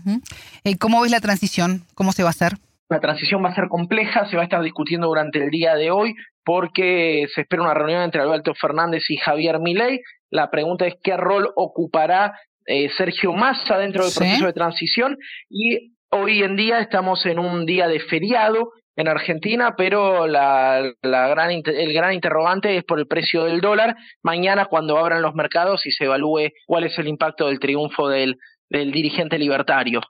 Eh, 0.66 0.78
¿Cómo 0.78 1.02
ves 1.02 1.12
la 1.12 1.22
transición? 1.22 1.84
¿Cómo 1.96 2.12
se 2.12 2.24
va 2.24 2.30
a 2.30 2.32
hacer? 2.32 2.54
La 2.90 3.00
transición 3.00 3.44
va 3.44 3.50
a 3.50 3.56
ser 3.56 3.70
compleja, 3.70 4.30
se 4.30 4.36
va 4.36 4.42
a 4.42 4.46
estar 4.46 4.62
discutiendo 4.62 5.08
durante 5.08 5.42
el 5.42 5.50
día 5.50 5.76
de 5.76 5.90
hoy 5.90 6.16
porque 6.46 7.28
se 7.34 7.42
espera 7.42 7.64
una 7.64 7.74
reunión 7.74 8.02
entre 8.02 8.22
Alberto 8.22 8.54
Fernández 8.54 9.04
y 9.10 9.18
Javier 9.18 9.60
Milei. 9.60 10.02
La 10.30 10.50
pregunta 10.50 10.86
es 10.88 10.96
qué 11.04 11.18
rol 11.18 11.50
ocupará 11.56 12.34
eh, 12.66 12.90
Sergio 12.98 13.34
Massa 13.34 13.78
dentro 13.78 14.04
del 14.04 14.14
proceso 14.14 14.46
de 14.46 14.54
transición 14.54 15.18
y 15.50 15.94
hoy 16.12 16.44
en 16.44 16.56
día 16.56 16.80
estamos 16.80 17.26
en 17.26 17.40
un 17.40 17.66
día 17.66 17.88
de 17.88 18.00
feriado 18.00 18.72
en 18.96 19.08
Argentina, 19.08 19.74
pero 19.76 20.28
la, 20.28 20.92
la 21.02 21.28
gran, 21.28 21.50
el 21.52 21.94
gran 21.94 22.14
interrogante 22.14 22.78
es 22.78 22.84
por 22.84 23.00
el 23.00 23.08
precio 23.08 23.44
del 23.46 23.60
dólar. 23.60 23.96
Mañana, 24.22 24.66
cuando 24.66 24.98
abran 24.98 25.22
los 25.22 25.34
mercados 25.34 25.86
y 25.86 25.92
se 25.92 26.06
evalúe 26.06 26.52
cuál 26.68 26.84
es 26.84 26.98
el 27.00 27.08
impacto 27.08 27.48
del 27.48 27.60
triunfo 27.60 28.08
del, 28.08 28.38
del 28.70 28.92
dirigente 28.92 29.40
libertario. 29.40 30.02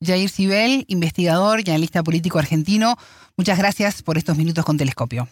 Jair 0.00 0.28
Sibel, 0.28 0.84
investigador 0.88 1.60
y 1.64 1.70
analista 1.70 2.02
político 2.02 2.38
argentino, 2.38 2.96
muchas 3.36 3.58
gracias 3.58 4.02
por 4.02 4.18
estos 4.18 4.36
minutos 4.36 4.64
con 4.64 4.76
Telescopio. 4.76 5.28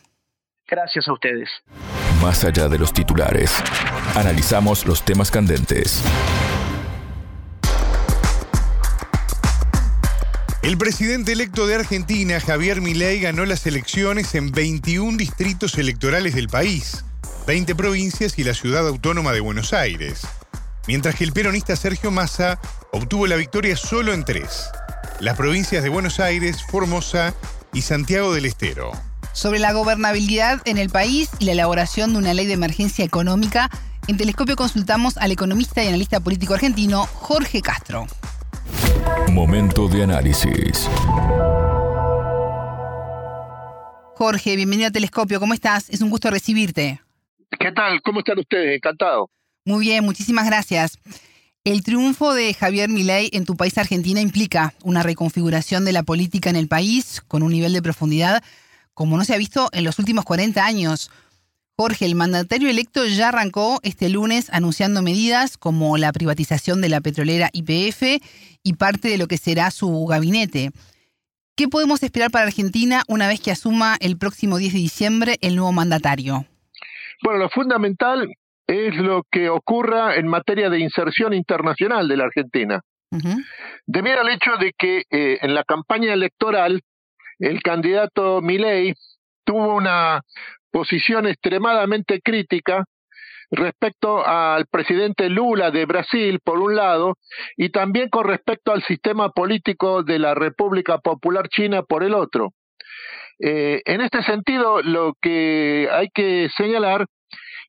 Gracias 0.70 1.08
a 1.08 1.12
ustedes. 1.12 1.48
Más 2.22 2.44
allá 2.44 2.68
de 2.68 2.78
los 2.78 2.92
titulares, 2.92 3.52
analizamos 4.14 4.86
los 4.86 5.04
temas 5.04 5.30
candentes 5.30 6.02
El 10.62 10.76
presidente 10.76 11.32
electo 11.32 11.66
de 11.66 11.74
Argentina, 11.74 12.38
Javier 12.38 12.82
Milei, 12.82 13.18
ganó 13.18 13.46
las 13.46 13.66
elecciones 13.66 14.34
en 14.34 14.52
21 14.52 15.16
distritos 15.16 15.78
electorales 15.78 16.34
del 16.34 16.48
país, 16.48 17.02
20 17.46 17.74
provincias 17.74 18.38
y 18.38 18.44
la 18.44 18.52
ciudad 18.52 18.86
autónoma 18.86 19.32
de 19.32 19.40
Buenos 19.40 19.72
Aires, 19.72 20.20
mientras 20.86 21.14
que 21.14 21.24
el 21.24 21.32
peronista 21.32 21.74
Sergio 21.76 22.10
Massa 22.10 22.60
obtuvo 22.92 23.26
la 23.26 23.36
victoria 23.36 23.74
solo 23.74 24.12
en 24.12 24.24
tres, 24.24 24.68
las 25.18 25.36
provincias 25.36 25.82
de 25.82 25.88
Buenos 25.88 26.20
Aires, 26.20 26.62
Formosa 26.70 27.32
y 27.72 27.80
Santiago 27.80 28.34
del 28.34 28.44
Estero. 28.44 28.92
Sobre 29.32 29.60
la 29.60 29.72
gobernabilidad 29.72 30.60
en 30.64 30.76
el 30.76 30.90
país 30.90 31.30
y 31.38 31.44
la 31.44 31.52
elaboración 31.52 32.12
de 32.12 32.18
una 32.18 32.34
ley 32.34 32.46
de 32.46 32.54
emergencia 32.54 33.04
económica, 33.04 33.70
en 34.08 34.16
Telescopio 34.16 34.56
consultamos 34.56 35.16
al 35.18 35.30
economista 35.30 35.84
y 35.84 35.88
analista 35.88 36.20
político 36.20 36.54
argentino 36.54 37.06
Jorge 37.06 37.62
Castro. 37.62 38.06
Momento 39.30 39.86
de 39.88 40.02
análisis. 40.02 40.88
Jorge, 44.16 44.56
bienvenido 44.56 44.88
a 44.88 44.90
Telescopio. 44.90 45.38
¿Cómo 45.38 45.54
estás? 45.54 45.88
Es 45.90 46.00
un 46.00 46.10
gusto 46.10 46.28
recibirte. 46.30 47.00
¿Qué 47.58 47.72
tal? 47.72 48.02
¿Cómo 48.02 48.20
están 48.20 48.38
ustedes? 48.38 48.76
Encantado. 48.76 49.30
Muy 49.64 49.86
bien, 49.86 50.04
muchísimas 50.04 50.46
gracias. 50.46 50.98
El 51.62 51.84
triunfo 51.84 52.34
de 52.34 52.52
Javier 52.52 52.88
Milei 52.88 53.30
en 53.32 53.44
tu 53.44 53.56
país 53.56 53.78
Argentina 53.78 54.20
implica 54.20 54.74
una 54.82 55.02
reconfiguración 55.02 55.84
de 55.84 55.92
la 55.92 56.02
política 56.02 56.50
en 56.50 56.56
el 56.56 56.68
país 56.68 57.22
con 57.28 57.42
un 57.42 57.52
nivel 57.52 57.72
de 57.72 57.82
profundidad 57.82 58.42
como 59.00 59.16
no 59.16 59.24
se 59.24 59.34
ha 59.34 59.38
visto 59.38 59.70
en 59.72 59.84
los 59.84 59.98
últimos 59.98 60.26
40 60.26 60.62
años. 60.62 61.10
Jorge, 61.74 62.04
el 62.04 62.14
mandatario 62.14 62.68
electo 62.68 63.06
ya 63.06 63.30
arrancó 63.30 63.80
este 63.82 64.10
lunes 64.10 64.50
anunciando 64.52 65.00
medidas 65.00 65.56
como 65.56 65.96
la 65.96 66.12
privatización 66.12 66.82
de 66.82 66.90
la 66.90 67.00
petrolera 67.00 67.48
IPF 67.54 68.22
y 68.62 68.74
parte 68.74 69.08
de 69.08 69.16
lo 69.16 69.26
que 69.26 69.38
será 69.38 69.70
su 69.70 70.04
gabinete. 70.04 70.72
¿Qué 71.56 71.66
podemos 71.66 72.02
esperar 72.02 72.30
para 72.30 72.44
Argentina 72.44 73.02
una 73.08 73.26
vez 73.26 73.40
que 73.40 73.50
asuma 73.50 73.96
el 74.00 74.18
próximo 74.18 74.58
10 74.58 74.74
de 74.74 74.78
diciembre 74.78 75.38
el 75.40 75.56
nuevo 75.56 75.72
mandatario? 75.72 76.44
Bueno, 77.22 77.38
lo 77.38 77.48
fundamental 77.48 78.28
es 78.66 78.94
lo 78.96 79.22
que 79.32 79.48
ocurra 79.48 80.16
en 80.16 80.28
materia 80.28 80.68
de 80.68 80.78
inserción 80.78 81.32
internacional 81.32 82.06
de 82.06 82.16
la 82.18 82.24
Argentina. 82.24 82.82
Debido 83.86 84.20
al 84.20 84.28
hecho 84.28 84.50
de 84.60 84.74
que 84.76 85.04
eh, 85.10 85.38
en 85.40 85.54
la 85.54 85.64
campaña 85.64 86.12
electoral 86.12 86.82
el 87.40 87.62
candidato 87.62 88.40
Milei 88.40 88.94
tuvo 89.44 89.74
una 89.74 90.22
posición 90.70 91.26
extremadamente 91.26 92.20
crítica 92.20 92.84
respecto 93.50 94.24
al 94.24 94.66
presidente 94.66 95.28
Lula 95.28 95.72
de 95.72 95.84
Brasil, 95.84 96.38
por 96.44 96.60
un 96.60 96.76
lado, 96.76 97.14
y 97.56 97.70
también 97.70 98.08
con 98.08 98.24
respecto 98.24 98.72
al 98.72 98.82
sistema 98.84 99.30
político 99.30 100.04
de 100.04 100.20
la 100.20 100.34
República 100.34 100.98
Popular 100.98 101.48
China, 101.48 101.82
por 101.82 102.04
el 102.04 102.14
otro. 102.14 102.52
Eh, 103.40 103.82
en 103.86 104.02
este 104.02 104.22
sentido, 104.22 104.82
lo 104.82 105.14
que 105.20 105.88
hay 105.90 106.08
que 106.14 106.48
señalar 106.56 107.06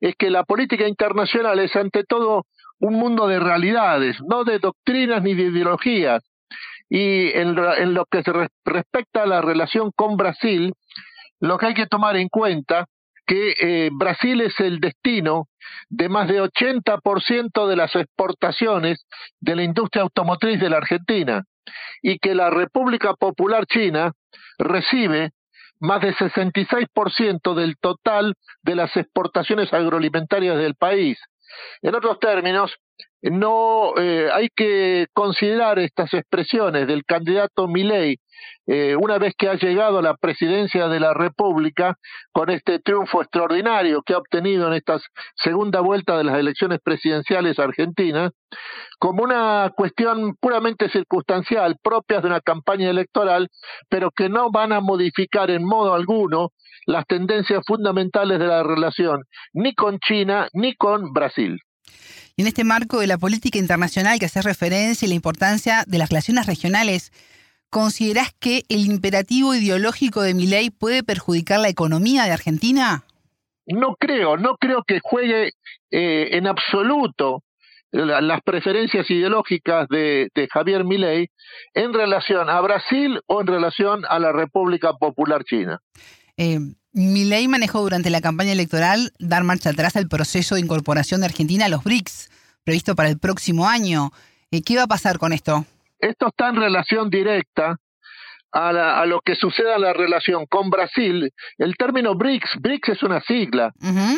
es 0.01 0.15
que 0.15 0.29
la 0.29 0.43
política 0.43 0.87
internacional 0.87 1.57
es 1.59 1.75
ante 1.75 2.03
todo 2.03 2.45
un 2.79 2.95
mundo 2.95 3.27
de 3.27 3.39
realidades, 3.39 4.17
no 4.27 4.43
de 4.43 4.59
doctrinas 4.59 5.23
ni 5.23 5.33
de 5.33 5.43
ideologías. 5.43 6.23
Y 6.93 7.29
en, 7.37 7.55
lo 7.55 8.05
que 8.05 8.21
se 8.21 8.33
respecta 8.65 9.23
a 9.23 9.25
la 9.25 9.41
relación 9.41 9.91
con 9.95 10.17
Brasil, 10.17 10.73
lo 11.39 11.57
que 11.57 11.67
hay 11.67 11.73
que 11.73 11.87
tomar 11.87 12.17
en 12.17 12.27
cuenta 12.27 12.85
que 13.25 13.55
eh, 13.61 13.89
Brasil 13.93 14.41
es 14.41 14.59
el 14.59 14.81
destino 14.81 15.47
de 15.87 16.09
más 16.09 16.27
de 16.27 16.41
80% 16.41 17.65
de 17.65 17.75
las 17.77 17.95
exportaciones 17.95 19.05
de 19.39 19.55
la 19.55 19.63
industria 19.63 20.01
automotriz 20.01 20.59
de 20.59 20.69
la 20.69 20.77
Argentina 20.77 21.45
y 22.01 22.19
que 22.19 22.35
la 22.35 22.49
República 22.49 23.13
Popular 23.13 23.65
China 23.67 24.11
recibe 24.57 25.31
más 25.79 26.01
de 26.01 26.13
66% 26.13 27.55
del 27.55 27.77
total 27.77 28.35
de 28.63 28.75
las 28.75 28.97
exportaciones 28.97 29.71
agroalimentarias 29.71 30.57
del 30.57 30.75
país. 30.75 31.17
En 31.81 31.95
otros 31.95 32.19
términos, 32.19 32.75
no 33.23 33.93
eh, 33.97 34.29
hay 34.33 34.49
que 34.55 35.07
considerar 35.13 35.79
estas 35.79 36.13
expresiones 36.13 36.87
del 36.87 37.03
candidato 37.05 37.67
Milei 37.67 38.17
eh, 38.67 38.95
una 38.95 39.17
vez 39.17 39.33
que 39.37 39.49
ha 39.49 39.55
llegado 39.55 39.99
a 39.99 40.01
la 40.01 40.15
presidencia 40.15 40.87
de 40.87 40.99
la 40.99 41.13
República 41.13 41.97
con 42.31 42.49
este 42.49 42.79
triunfo 42.79 43.21
extraordinario 43.21 44.01
que 44.03 44.13
ha 44.13 44.17
obtenido 44.17 44.67
en 44.67 44.73
esta 44.73 44.99
segunda 45.35 45.81
vuelta 45.81 46.17
de 46.17 46.23
las 46.23 46.37
elecciones 46.37 46.79
presidenciales 46.83 47.59
argentinas, 47.59 48.31
como 48.99 49.23
una 49.23 49.71
cuestión 49.75 50.35
puramente 50.39 50.89
circunstancial, 50.89 51.77
propia 51.81 52.21
de 52.21 52.27
una 52.27 52.41
campaña 52.41 52.89
electoral, 52.89 53.49
pero 53.89 54.11
que 54.11 54.29
no 54.29 54.51
van 54.51 54.73
a 54.73 54.79
modificar 54.79 55.49
en 55.49 55.65
modo 55.65 55.93
alguno 55.93 56.49
las 56.85 57.05
tendencias 57.05 57.63
fundamentales 57.65 58.39
de 58.39 58.47
la 58.47 58.63
relación, 58.63 59.23
ni 59.53 59.73
con 59.73 59.99
China 59.99 60.47
ni 60.53 60.75
con 60.75 61.13
Brasil. 61.13 61.59
Y 62.41 62.43
en 62.43 62.47
este 62.47 62.63
marco 62.63 62.99
de 62.99 63.05
la 63.05 63.19
política 63.19 63.59
internacional 63.59 64.17
que 64.17 64.25
hace 64.25 64.41
referencia 64.41 65.05
y 65.05 65.09
la 65.09 65.13
importancia 65.13 65.83
de 65.85 65.99
las 65.99 66.09
relaciones 66.09 66.47
regionales, 66.47 67.11
¿considerás 67.69 68.33
que 68.33 68.63
el 68.67 68.87
imperativo 68.87 69.53
ideológico 69.53 70.23
de 70.23 70.33
mi 70.33 70.47
ley 70.47 70.71
puede 70.71 71.03
perjudicar 71.03 71.59
la 71.59 71.69
economía 71.69 72.23
de 72.23 72.31
Argentina? 72.31 73.03
No 73.67 73.95
creo, 73.95 74.37
no 74.37 74.57
creo 74.57 74.83
que 74.87 75.01
juegue 75.03 75.51
eh, 75.91 76.29
en 76.31 76.47
absoluto 76.47 77.43
las 77.91 78.41
preferencias 78.41 79.07
ideológicas 79.11 79.87
de, 79.89 80.31
Javier 80.51 80.83
Milei 80.83 81.27
en 81.75 81.93
relación 81.93 82.49
a 82.49 82.59
Brasil 82.59 83.21
o 83.27 83.41
en 83.41 83.45
relación 83.45 84.01
a 84.09 84.17
la 84.17 84.31
República 84.31 84.93
Popular 84.93 85.43
China. 85.43 85.79
Eh, 86.37 86.57
Milei 86.93 87.47
manejó 87.47 87.81
durante 87.81 88.09
la 88.09 88.19
campaña 88.19 88.51
electoral 88.51 89.13
dar 89.17 89.43
marcha 89.43 89.69
atrás 89.69 89.95
al 89.95 90.09
proceso 90.09 90.55
de 90.55 90.61
incorporación 90.61 91.21
de 91.21 91.27
Argentina 91.27 91.65
a 91.65 91.69
los 91.69 91.83
BRICS, 91.83 92.29
previsto 92.63 92.95
para 92.95 93.09
el 93.09 93.17
próximo 93.17 93.67
año. 93.67 94.11
Eh, 94.51 94.61
¿Qué 94.61 94.75
va 94.75 94.83
a 94.83 94.87
pasar 94.87 95.17
con 95.17 95.31
esto? 95.31 95.65
Esto 95.99 96.27
está 96.27 96.49
en 96.49 96.57
relación 96.57 97.09
directa 97.09 97.77
a, 98.51 99.05
lo 99.05 99.21
que 99.21 99.35
suceda 99.35 99.75
en 99.75 99.81
la 99.81 99.93
relación 99.93 100.45
con 100.45 100.69
Brasil, 100.69 101.31
el 101.57 101.75
término 101.77 102.15
BRICS, 102.15 102.57
BRICS 102.59 102.89
es 102.89 103.03
una 103.03 103.21
sigla. 103.21 103.71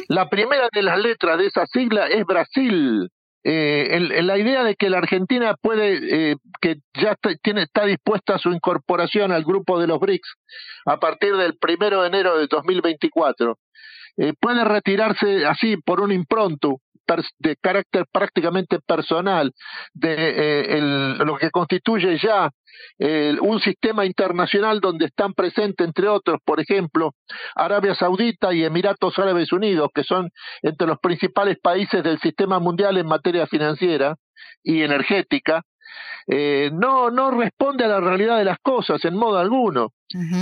La 0.07 0.29
primera 0.29 0.69
de 0.73 0.81
las 0.81 0.97
letras 0.97 1.37
de 1.37 1.47
esa 1.47 1.67
sigla 1.67 2.07
es 2.07 2.25
Brasil. 2.25 3.09
Eh, 3.45 4.00
la 4.21 4.38
idea 4.38 4.63
de 4.63 4.75
que 4.75 4.89
la 4.89 5.00
Argentina 5.00 5.55
puede, 5.62 6.31
eh, 6.31 6.35
que 6.62 6.77
ya 6.93 7.12
está, 7.12 7.35
tiene, 7.41 7.63
está 7.63 7.85
dispuesta 7.85 8.35
a 8.35 8.39
su 8.39 8.51
incorporación 8.51 9.33
al 9.33 9.43
grupo 9.43 9.79
de 9.79 9.88
los 9.88 10.00
BRICS 10.00 10.35
a 10.85 10.97
partir 11.00 11.35
del 11.35 11.57
primero 11.57 12.01
de 12.01 12.07
enero 12.07 12.38
de 12.38 12.47
2024, 12.47 13.57
eh, 14.17 14.33
puede 14.39 14.63
retirarse 14.63 15.45
así 15.45 15.75
por 15.77 16.00
un 16.00 16.12
impronto 16.12 16.79
de 17.39 17.55
carácter 17.57 18.05
prácticamente 18.12 18.79
personal 18.79 19.51
de 19.93 20.15
eh, 20.17 20.81
lo 20.81 21.38
que 21.38 21.51
constituye 21.51 22.17
ya 22.17 22.50
un 23.41 23.60
sistema 23.60 24.05
internacional 24.05 24.79
donde 24.79 25.05
están 25.05 25.33
presentes, 25.33 25.86
entre 25.86 26.07
otros, 26.07 26.39
por 26.43 26.60
ejemplo, 26.60 27.13
Arabia 27.55 27.95
Saudita 27.95 28.53
y 28.53 28.63
Emiratos 28.63 29.17
Árabes 29.19 29.51
Unidos, 29.53 29.89
que 29.93 30.03
son 30.03 30.29
entre 30.62 30.88
los 30.88 31.00
principales 31.00 31.57
países 31.62 32.03
del 32.03 32.19
sistema 32.19 32.60
mundial 32.60 32.98
en 32.98 33.07
materia 33.07 33.48
financiera 33.48 34.15
y 34.63 34.81
energética, 34.81 35.62
eh, 36.27 36.69
no, 36.74 37.10
no 37.12 37.31
responde 37.31 37.83
a 37.83 37.89
la 37.89 38.00
realidad 38.00 38.38
de 38.38 38.45
las 38.45 38.57
cosas 38.60 39.03
en 39.05 39.15
modo 39.15 39.38
alguno. 39.38 39.89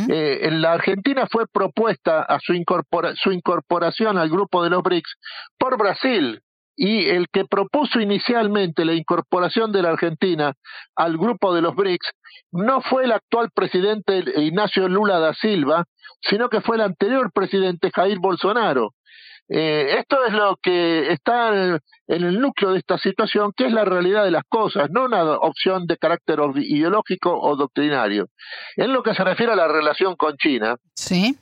Eh, 0.10 0.40
en 0.44 0.62
la 0.62 0.74
Argentina 0.74 1.28
fue 1.32 1.46
propuesta 1.52 2.22
a 2.24 2.40
su, 2.40 2.54
su 3.16 3.32
incorporación 3.32 4.18
al 4.18 4.30
grupo 4.30 4.64
de 4.64 4.70
los 4.70 4.84
BRICS 4.84 5.16
por 5.58 5.78
Brasil, 5.78 6.42
y 6.84 7.10
el 7.10 7.28
que 7.30 7.46
propuso 7.46 8.00
inicialmente 8.00 8.86
la 8.86 8.96
incorporación 8.96 9.72
de 9.72 9.84
la 9.84 9.90
Argentina 9.90 10.54
al 10.96 11.16
grupo 11.16 11.54
de 11.54 11.62
los 11.62 11.76
BRICS 11.76 12.10
no 12.54 12.82
fue 12.82 13.04
el 13.04 13.12
actual 13.12 13.52
presidente 13.54 14.24
Ignacio 14.38 14.90
Lula 14.90 15.20
da 15.20 15.36
Silva, 15.36 15.86
sino 16.28 16.50
que 16.50 16.60
fue 16.62 16.78
el 16.78 16.82
anterior 16.82 17.32
presidente 17.32 17.92
Jair 17.94 18.18
Bolsonaro. 18.18 18.96
Eh, 19.48 19.98
esto 20.00 20.26
es 20.26 20.34
lo 20.34 20.58
que 20.60 21.12
está 21.12 21.50
en, 21.54 21.80
el 22.08 22.42
núcleo 22.42 22.72
de 22.72 22.80
esta 22.80 22.98
situación, 22.98 23.52
que 23.56 23.68
es 23.68 23.74
la 23.74 23.86
realidad 23.86 24.24
de 24.24 24.32
las 24.32 24.46
cosas, 24.50 24.90
no 24.90 25.06
una 25.06 25.22
opción 25.34 25.86
de 25.86 25.98
carácter 25.98 26.40
ideológico 26.56 27.40
o 27.40 27.56
doctrinario. 27.56 28.26
En 28.76 28.92
lo 28.92 29.04
que 29.04 29.14
se 29.14 29.24
refiere 29.24 29.52
a 29.52 29.56
la 29.56 29.68
relación 29.68 30.16
con 30.16 30.36
China, 30.38 30.78
¿Sí? 30.96 31.38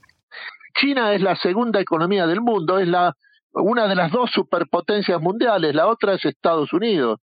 China 0.77 1.13
es 1.13 1.21
la 1.21 1.37
segunda 1.37 1.79
economía 1.79 2.27
del 2.27 2.41
mundo, 2.41 2.77
es 2.77 2.89
la 2.89 3.13
una 3.53 3.87
de 3.87 3.95
las 3.95 4.11
dos 4.11 4.31
superpotencias 4.31 5.21
mundiales, 5.21 5.75
la 5.75 5.87
otra 5.87 6.13
es 6.13 6.25
Estados 6.25 6.73
Unidos. 6.73 7.19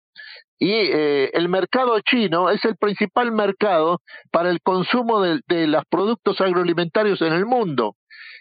Y 0.60 0.72
eh, 0.72 1.32
el 1.34 1.50
mercado 1.50 2.00
chino 2.00 2.50
es 2.50 2.63
el 2.63 2.77
principal 2.77 3.32
mercado 3.32 4.00
para 4.32 4.50
el 4.50 4.62
consumo 4.62 5.22
de, 5.22 5.42
de 5.48 5.68
los 5.68 5.84
productos 5.89 6.39
agroalimentarios 6.39 7.22
en 7.22 7.34
el 7.34 7.46
mundo. 7.46 7.96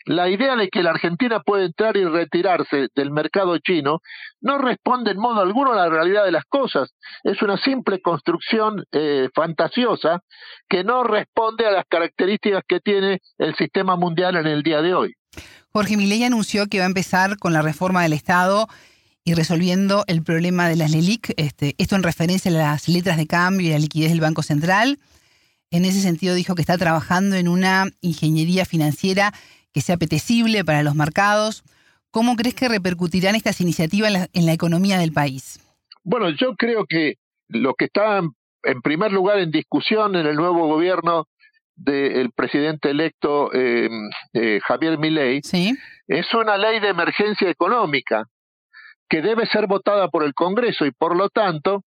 La 0.04 0.28
idea 0.28 0.56
de 0.56 0.68
que 0.68 0.82
la 0.82 0.90
Argentina 0.90 1.40
puede 1.40 1.66
entrar 1.66 1.96
y 1.96 2.04
retirarse 2.04 2.88
del 2.94 3.12
mercado 3.12 3.56
chino 3.58 4.00
no 4.40 4.58
responde 4.58 5.12
en 5.12 5.18
modo 5.18 5.40
alguno 5.40 5.72
a 5.72 5.76
la 5.76 5.88
realidad 5.88 6.24
de 6.24 6.32
las 6.32 6.44
cosas. 6.44 6.92
Es 7.22 7.40
una 7.40 7.56
simple 7.56 8.00
construcción 8.00 8.84
eh, 8.90 9.28
fantasiosa 9.32 10.20
que 10.68 10.82
no 10.82 11.04
responde 11.04 11.66
a 11.66 11.70
las 11.70 11.84
características 11.88 12.64
que 12.66 12.80
tiene 12.80 13.20
el 13.38 13.54
sistema 13.54 13.94
mundial 13.94 14.36
en 14.36 14.48
el 14.48 14.62
día 14.62 14.82
de 14.82 14.94
hoy. 14.94 15.14
Jorge 15.72 15.96
Milei 15.96 16.22
anunció 16.22 16.66
que 16.66 16.78
va 16.78 16.84
a 16.84 16.86
empezar 16.86 17.38
con 17.38 17.54
la 17.54 17.62
reforma 17.62 18.02
del 18.02 18.12
Estado 18.12 18.68
y 19.24 19.32
resolviendo 19.32 20.04
el 20.06 20.22
problema 20.22 20.68
de 20.68 20.76
las 20.76 20.90
LELIC, 20.90 21.32
este, 21.38 21.74
esto 21.78 21.96
en 21.96 22.02
referencia 22.02 22.50
a 22.50 22.54
las 22.54 22.88
letras 22.88 23.16
de 23.16 23.26
cambio 23.26 23.68
y 23.68 23.70
la 23.70 23.78
liquidez 23.78 24.10
del 24.10 24.20
Banco 24.20 24.42
Central. 24.42 24.98
En 25.70 25.86
ese 25.86 26.02
sentido 26.02 26.34
dijo 26.34 26.54
que 26.54 26.60
está 26.60 26.76
trabajando 26.76 27.36
en 27.36 27.48
una 27.48 27.86
ingeniería 28.02 28.66
financiera 28.66 29.32
que 29.72 29.80
sea 29.80 29.94
apetecible 29.94 30.62
para 30.62 30.82
los 30.82 30.94
mercados. 30.94 31.64
¿Cómo 32.10 32.36
crees 32.36 32.54
que 32.54 32.68
repercutirán 32.68 33.34
estas 33.34 33.62
iniciativas 33.62 34.28
en 34.34 34.44
la, 34.44 34.52
economía 34.52 34.98
del 34.98 35.12
país? 35.12 35.58
Bueno, 36.04 36.28
yo 36.28 36.54
creo 36.56 36.84
que 36.86 37.14
lo 37.48 37.72
que 37.74 37.86
está 37.86 38.18
en 38.18 38.82
primer 38.82 39.10
lugar 39.12 39.38
en 39.38 39.50
discusión 39.50 40.16
en 40.16 40.26
el 40.26 40.36
nuevo 40.36 40.66
gobierno 40.66 41.26
del 41.74 42.30
presidente 42.32 42.90
electo 42.90 43.52
em, 43.52 44.10
eh, 44.34 44.60
Javier 44.66 44.98
Milei 44.98 45.40
es 46.06 46.34
una 46.34 46.56
ley 46.56 46.80
de 46.80 46.88
emergencia 46.88 47.48
económica 47.48 48.24
que 49.08 49.22
debe 49.22 49.46
ser 49.46 49.66
votada 49.66 50.08
por 50.08 50.24
el 50.24 50.34
Congreso 50.34 50.86
y 50.86 50.90
por 50.90 51.16
lo 51.16 51.28
tanto 51.28 51.82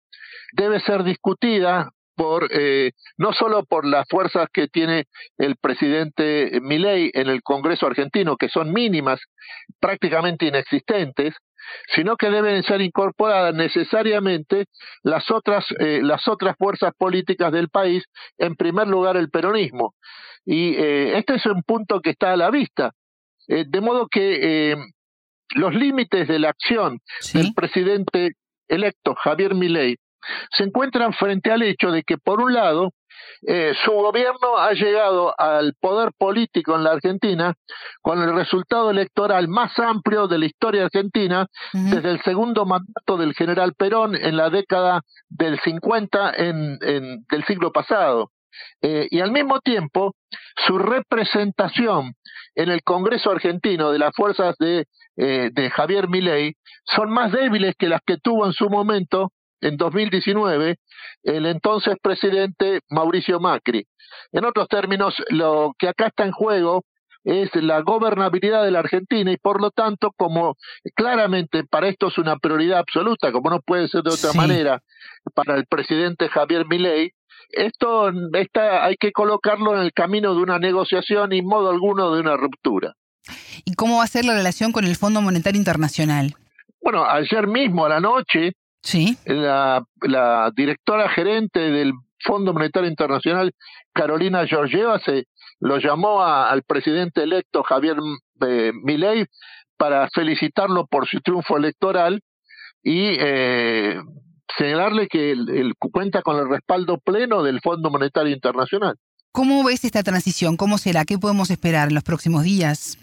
debe 0.52 0.80
ser 0.80 1.02
discutida 1.02 1.90
por 2.14 2.48
eh, 2.50 2.92
no 3.16 3.32
solo 3.32 3.64
por 3.64 3.86
las 3.86 4.06
fuerzas 4.08 4.48
que 4.52 4.68
tiene 4.68 5.06
el 5.38 5.56
presidente 5.56 6.60
Milei 6.60 7.10
en 7.14 7.28
el 7.30 7.42
Congreso 7.42 7.86
argentino 7.86 8.36
que 8.36 8.50
son 8.50 8.72
mínimas, 8.72 9.20
prácticamente 9.80 10.46
inexistentes, 10.46 11.34
sino 11.94 12.16
que 12.16 12.30
deben 12.30 12.62
ser 12.62 12.80
incorporadas 12.80 13.54
necesariamente 13.54 14.66
las 15.02 15.30
otras, 15.30 15.64
eh, 15.78 16.00
las 16.02 16.26
otras 16.28 16.56
fuerzas 16.58 16.92
políticas 16.96 17.52
del 17.52 17.68
país, 17.68 18.04
en 18.38 18.56
primer 18.56 18.88
lugar 18.88 19.16
el 19.16 19.30
peronismo. 19.30 19.94
Y 20.44 20.74
eh, 20.74 21.18
este 21.18 21.34
es 21.34 21.46
un 21.46 21.62
punto 21.62 22.00
que 22.00 22.10
está 22.10 22.32
a 22.32 22.36
la 22.36 22.50
vista. 22.50 22.92
Eh, 23.48 23.64
de 23.68 23.80
modo 23.80 24.06
que 24.08 24.76
los 25.54 25.74
límites 25.74 26.28
de 26.28 26.38
la 26.38 26.50
acción 26.50 27.00
del 27.34 27.52
presidente 27.54 28.32
electo 28.68 29.14
Javier 29.16 29.54
Milei 29.54 29.96
se 30.52 30.64
encuentran 30.64 31.12
frente 31.12 31.50
al 31.50 31.62
hecho 31.62 31.90
de 31.90 32.02
que, 32.02 32.18
por 32.18 32.40
un 32.40 32.52
lado, 32.52 32.92
eh, 33.46 33.74
su 33.84 33.92
gobierno 33.92 34.58
ha 34.58 34.72
llegado 34.72 35.34
al 35.38 35.74
poder 35.80 36.12
político 36.16 36.76
en 36.76 36.84
la 36.84 36.92
Argentina 36.92 37.54
con 38.02 38.22
el 38.22 38.34
resultado 38.34 38.90
electoral 38.90 39.48
más 39.48 39.78
amplio 39.78 40.28
de 40.28 40.38
la 40.38 40.46
historia 40.46 40.84
argentina 40.84 41.46
desde 41.72 42.10
el 42.10 42.20
segundo 42.22 42.66
mandato 42.66 43.16
del 43.16 43.34
general 43.34 43.74
Perón 43.74 44.14
en 44.14 44.36
la 44.36 44.50
década 44.50 45.02
del 45.28 45.58
50 45.60 46.32
en, 46.36 46.78
del 46.78 47.44
siglo 47.46 47.72
pasado. 47.72 48.30
Eh, 48.82 49.08
y 49.10 49.20
al 49.20 49.30
mismo 49.30 49.60
tiempo, 49.60 50.14
su 50.66 50.78
representación 50.78 52.14
en 52.54 52.70
el 52.70 52.82
Congreso 52.82 53.30
argentino 53.30 53.90
de 53.92 53.98
las 53.98 54.14
fuerzas 54.14 54.56
de, 54.58 54.86
eh, 55.16 55.50
de 55.52 55.70
Javier 55.70 56.08
Milei 56.08 56.54
son 56.84 57.10
más 57.10 57.32
débiles 57.32 57.74
que 57.78 57.88
las 57.88 58.00
que 58.04 58.18
tuvo 58.18 58.46
en 58.46 58.52
su 58.52 58.68
momento 58.68 59.32
en 59.60 59.76
2019 59.76 60.76
el 61.22 61.46
entonces 61.46 61.96
presidente 62.02 62.80
Mauricio 62.88 63.40
Macri. 63.40 63.86
En 64.32 64.44
otros 64.44 64.68
términos, 64.68 65.14
lo 65.28 65.72
que 65.78 65.88
acá 65.88 66.08
está 66.08 66.24
en 66.24 66.32
juego 66.32 66.84
es 67.24 67.54
la 67.54 67.80
gobernabilidad 67.82 68.64
de 68.64 68.70
la 68.70 68.78
Argentina 68.78 69.30
y 69.30 69.36
por 69.36 69.60
lo 69.60 69.70
tanto, 69.70 70.10
como 70.16 70.56
claramente 70.94 71.64
para 71.64 71.88
esto 71.88 72.08
es 72.08 72.18
una 72.18 72.36
prioridad 72.36 72.78
absoluta, 72.78 73.30
como 73.30 73.50
no 73.50 73.60
puede 73.60 73.88
ser 73.88 74.02
de 74.02 74.10
otra 74.10 74.32
manera 74.32 74.82
para 75.34 75.56
el 75.56 75.66
presidente 75.66 76.28
Javier 76.28 76.66
Milei, 76.66 77.12
esto 77.50 78.10
está, 78.32 78.84
hay 78.84 78.96
que 78.96 79.12
colocarlo 79.12 79.74
en 79.74 79.82
el 79.82 79.92
camino 79.92 80.34
de 80.34 80.40
una 80.40 80.58
negociación 80.58 81.32
y 81.32 81.42
modo 81.42 81.70
alguno 81.70 82.14
de 82.14 82.20
una 82.20 82.36
ruptura. 82.36 82.94
¿Y 83.64 83.74
cómo 83.74 83.98
va 83.98 84.04
a 84.04 84.08
ser 84.08 84.24
la 84.24 84.34
relación 84.34 84.72
con 84.72 84.84
el 84.84 84.96
Fondo 84.96 85.20
Monetario 85.20 85.58
Internacional? 85.58 86.34
Bueno, 86.80 87.04
ayer 87.04 87.46
mismo 87.46 87.84
a 87.84 87.90
la 87.90 88.00
noche 88.00 88.52
Sí. 88.82 89.16
La, 89.26 89.84
la 90.02 90.50
directora 90.54 91.08
gerente 91.10 91.60
del 91.60 91.92
Fondo 92.24 92.52
Monetario 92.52 92.88
Internacional, 92.88 93.52
Carolina 93.92 94.46
Georgieva, 94.46 95.00
se 95.00 95.26
lo 95.60 95.78
llamó 95.78 96.22
al 96.22 96.62
presidente 96.62 97.22
electo 97.22 97.62
Javier 97.62 97.96
eh, 98.46 98.72
Milei 98.82 99.26
para 99.76 100.08
felicitarlo 100.10 100.86
por 100.86 101.08
su 101.08 101.20
triunfo 101.20 101.56
electoral 101.56 102.22
y 102.82 103.16
eh, 103.18 104.00
señalarle 104.56 105.06
que 105.08 105.32
él, 105.32 105.74
cuenta 105.78 106.22
con 106.22 106.36
el 106.36 106.48
respaldo 106.48 106.98
pleno 106.98 107.42
del 107.42 107.60
Fondo 107.60 107.90
Monetario 107.90 108.32
Internacional. 108.32 108.96
¿Cómo 109.32 109.62
ves 109.64 109.84
esta 109.84 110.02
transición? 110.02 110.56
¿Cómo 110.56 110.76
será? 110.78 111.04
¿Qué 111.04 111.18
podemos 111.18 111.50
esperar 111.50 111.88
en 111.88 111.94
los 111.94 112.02
próximos 112.02 112.42
días? 112.42 112.98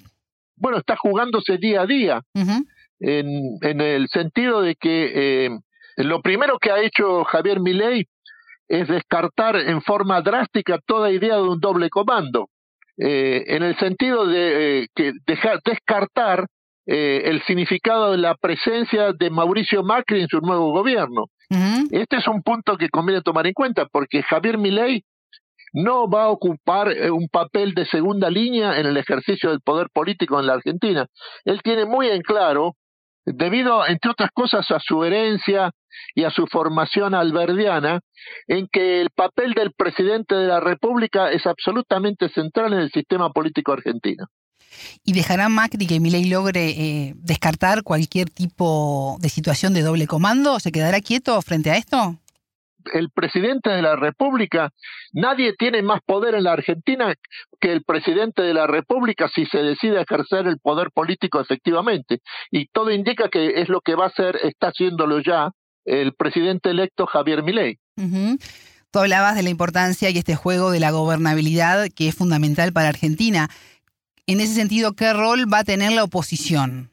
Bueno, 0.55 0.79
está 0.79 0.95
jugándose 0.97 1.57
día 1.57 1.81
a 1.81 1.85
día, 1.85 2.21
en, 2.99 3.57
en, 3.61 3.81
el 3.81 4.07
sentido 4.09 4.61
de 4.61 4.75
que 4.75 5.45
eh, 5.45 5.49
lo 5.97 6.21
primero 6.21 6.59
que 6.59 6.71
ha 6.71 6.79
hecho 6.79 7.23
Javier 7.23 7.59
Milei 7.59 8.05
es 8.67 8.87
descartar 8.87 9.55
en 9.55 9.81
forma 9.81 10.21
drástica 10.21 10.79
toda 10.85 11.11
idea 11.11 11.35
de 11.35 11.43
un 11.43 11.59
doble 11.59 11.89
comando, 11.89 12.49
eh, 12.97 13.43
en 13.47 13.63
el 13.63 13.77
sentido 13.77 14.25
de 14.27 14.81
eh, 14.81 14.87
que 14.93 15.13
dejar, 15.25 15.59
descartar 15.63 16.47
eh, 16.85 17.23
el 17.25 17.41
significado 17.43 18.11
de 18.11 18.17
la 18.17 18.35
presencia 18.35 19.13
de 19.13 19.29
Mauricio 19.29 19.83
Macri 19.83 20.21
en 20.21 20.27
su 20.27 20.39
nuevo 20.39 20.71
gobierno. 20.71 21.25
Este 21.91 22.17
es 22.17 22.27
un 22.27 22.43
punto 22.43 22.75
que 22.75 22.89
conviene 22.89 23.21
tomar 23.21 23.47
en 23.47 23.53
cuenta, 23.53 23.85
porque 23.85 24.21
Javier 24.21 24.57
Milei 24.57 25.03
no 25.71 26.09
va 26.09 26.23
a 26.23 26.29
ocupar 26.29 26.89
un 27.11 27.29
papel 27.29 27.73
de 27.73 27.85
segunda 27.85 28.29
línea 28.29 28.77
en 28.79 28.85
el 28.85 28.97
ejercicio 28.97 29.51
del 29.51 29.61
poder 29.61 29.87
político 29.93 30.39
en 30.39 30.47
la 30.47 30.55
Argentina. 30.55 31.07
Él 31.45 31.61
tiene 31.61 31.85
muy 31.85 32.09
en 32.09 32.21
claro 32.21 32.73
debido, 33.33 33.85
entre 33.87 34.11
otras 34.11 34.31
cosas, 34.33 34.69
a 34.71 34.79
su 34.79 35.03
herencia 35.03 35.71
y 36.15 36.23
a 36.23 36.31
su 36.31 36.47
formación 36.47 37.13
alberdiana, 37.13 37.99
en 38.47 38.67
que 38.71 39.01
el 39.01 39.09
papel 39.09 39.53
del 39.53 39.73
presidente 39.73 40.35
de 40.35 40.47
la 40.47 40.59
República 40.59 41.31
es 41.31 41.45
absolutamente 41.45 42.29
central 42.29 42.73
en 42.73 42.79
el 42.79 42.91
sistema 42.91 43.31
político 43.31 43.73
argentino. 43.73 44.25
¿Y 45.03 45.13
dejará 45.13 45.49
Macri 45.49 45.87
que 45.87 45.99
Milei 45.99 46.25
logre 46.25 46.69
eh, 46.69 47.13
descartar 47.17 47.83
cualquier 47.83 48.29
tipo 48.29 49.17
de 49.19 49.29
situación 49.29 49.73
de 49.73 49.81
doble 49.81 50.07
comando? 50.07 50.59
¿Se 50.59 50.71
quedará 50.71 51.01
quieto 51.01 51.41
frente 51.41 51.71
a 51.71 51.77
esto? 51.77 52.17
El 52.93 53.09
presidente 53.11 53.69
de 53.69 53.81
la 53.81 53.95
República, 53.95 54.71
nadie 55.13 55.53
tiene 55.57 55.81
más 55.81 56.01
poder 56.05 56.35
en 56.35 56.43
la 56.43 56.53
Argentina 56.53 57.13
que 57.59 57.71
el 57.71 57.83
presidente 57.83 58.41
de 58.41 58.53
la 58.53 58.67
República 58.67 59.29
si 59.33 59.45
se 59.45 59.59
decide 59.59 60.01
ejercer 60.01 60.47
el 60.47 60.59
poder 60.59 60.91
político 60.91 61.39
efectivamente. 61.39 62.19
Y 62.51 62.67
todo 62.67 62.91
indica 62.91 63.29
que 63.29 63.61
es 63.61 63.69
lo 63.69 63.81
que 63.81 63.95
va 63.95 64.05
a 64.05 64.09
hacer, 64.09 64.37
está 64.43 64.67
haciéndolo 64.67 65.19
ya 65.19 65.51
el 65.85 66.13
presidente 66.13 66.69
electo 66.69 67.05
Javier 67.05 67.43
Milei. 67.43 67.77
Tú 68.91 68.99
hablabas 68.99 69.35
de 69.35 69.43
la 69.43 69.49
importancia 69.49 70.09
y 70.09 70.17
este 70.17 70.35
juego 70.35 70.71
de 70.71 70.79
la 70.79 70.91
gobernabilidad 70.91 71.87
que 71.95 72.07
es 72.07 72.15
fundamental 72.15 72.73
para 72.73 72.89
Argentina. 72.89 73.49
En 74.27 74.39
ese 74.39 74.53
sentido, 74.53 74.93
¿qué 74.93 75.13
rol 75.13 75.51
va 75.51 75.59
a 75.59 75.63
tener 75.63 75.93
la 75.93 76.03
oposición? 76.03 76.89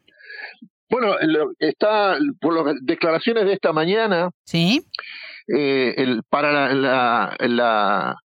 Bueno, 0.88 1.14
está 1.58 2.16
por 2.40 2.54
las 2.54 2.76
declaraciones 2.82 3.46
de 3.46 3.54
esta 3.54 3.72
mañana. 3.72 4.30
Sí 4.44 4.84
eh, 5.48 5.94
el, 5.98 6.22
para 6.28 6.74
la, 6.74 7.36
la, 7.38 8.16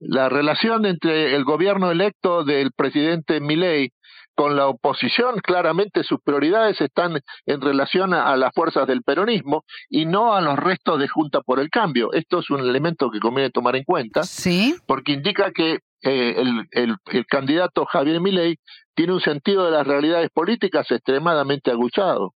la, 0.00 0.28
relación 0.28 0.84
entre 0.84 1.34
el 1.34 1.44
gobierno 1.44 1.90
electo 1.90 2.44
del 2.44 2.72
presidente 2.72 3.40
Milei 3.40 3.90
con 4.34 4.54
la 4.54 4.68
oposición, 4.68 5.38
claramente 5.42 6.04
sus 6.04 6.20
prioridades 6.22 6.78
están 6.82 7.18
en 7.46 7.60
relación 7.62 8.12
a, 8.12 8.36
las 8.36 8.52
fuerzas 8.54 8.86
del 8.86 9.02
peronismo 9.02 9.64
y 9.88 10.04
no 10.04 10.34
a 10.34 10.42
los 10.42 10.58
restos 10.58 11.00
de 11.00 11.08
Junta 11.08 11.40
por 11.40 11.58
el 11.58 11.70
Cambio. 11.70 12.12
Esto 12.12 12.40
es 12.40 12.50
un 12.50 12.60
elemento 12.60 13.10
que 13.10 13.18
conviene 13.18 13.50
tomar 13.50 13.76
en 13.76 13.84
cuenta, 13.84 14.22
¿Sí? 14.24 14.76
porque 14.86 15.12
indica 15.12 15.50
que 15.52 15.78
eh, 16.02 16.34
el, 16.36 16.66
el, 16.72 16.96
el, 17.06 17.26
candidato 17.26 17.86
Javier 17.86 18.20
Milei 18.20 18.58
tiene 18.94 19.14
un 19.14 19.20
sentido 19.20 19.64
de 19.64 19.70
las 19.70 19.86
realidades 19.86 20.28
políticas 20.30 20.90
extremadamente 20.90 21.70
aguchado. 21.70 22.34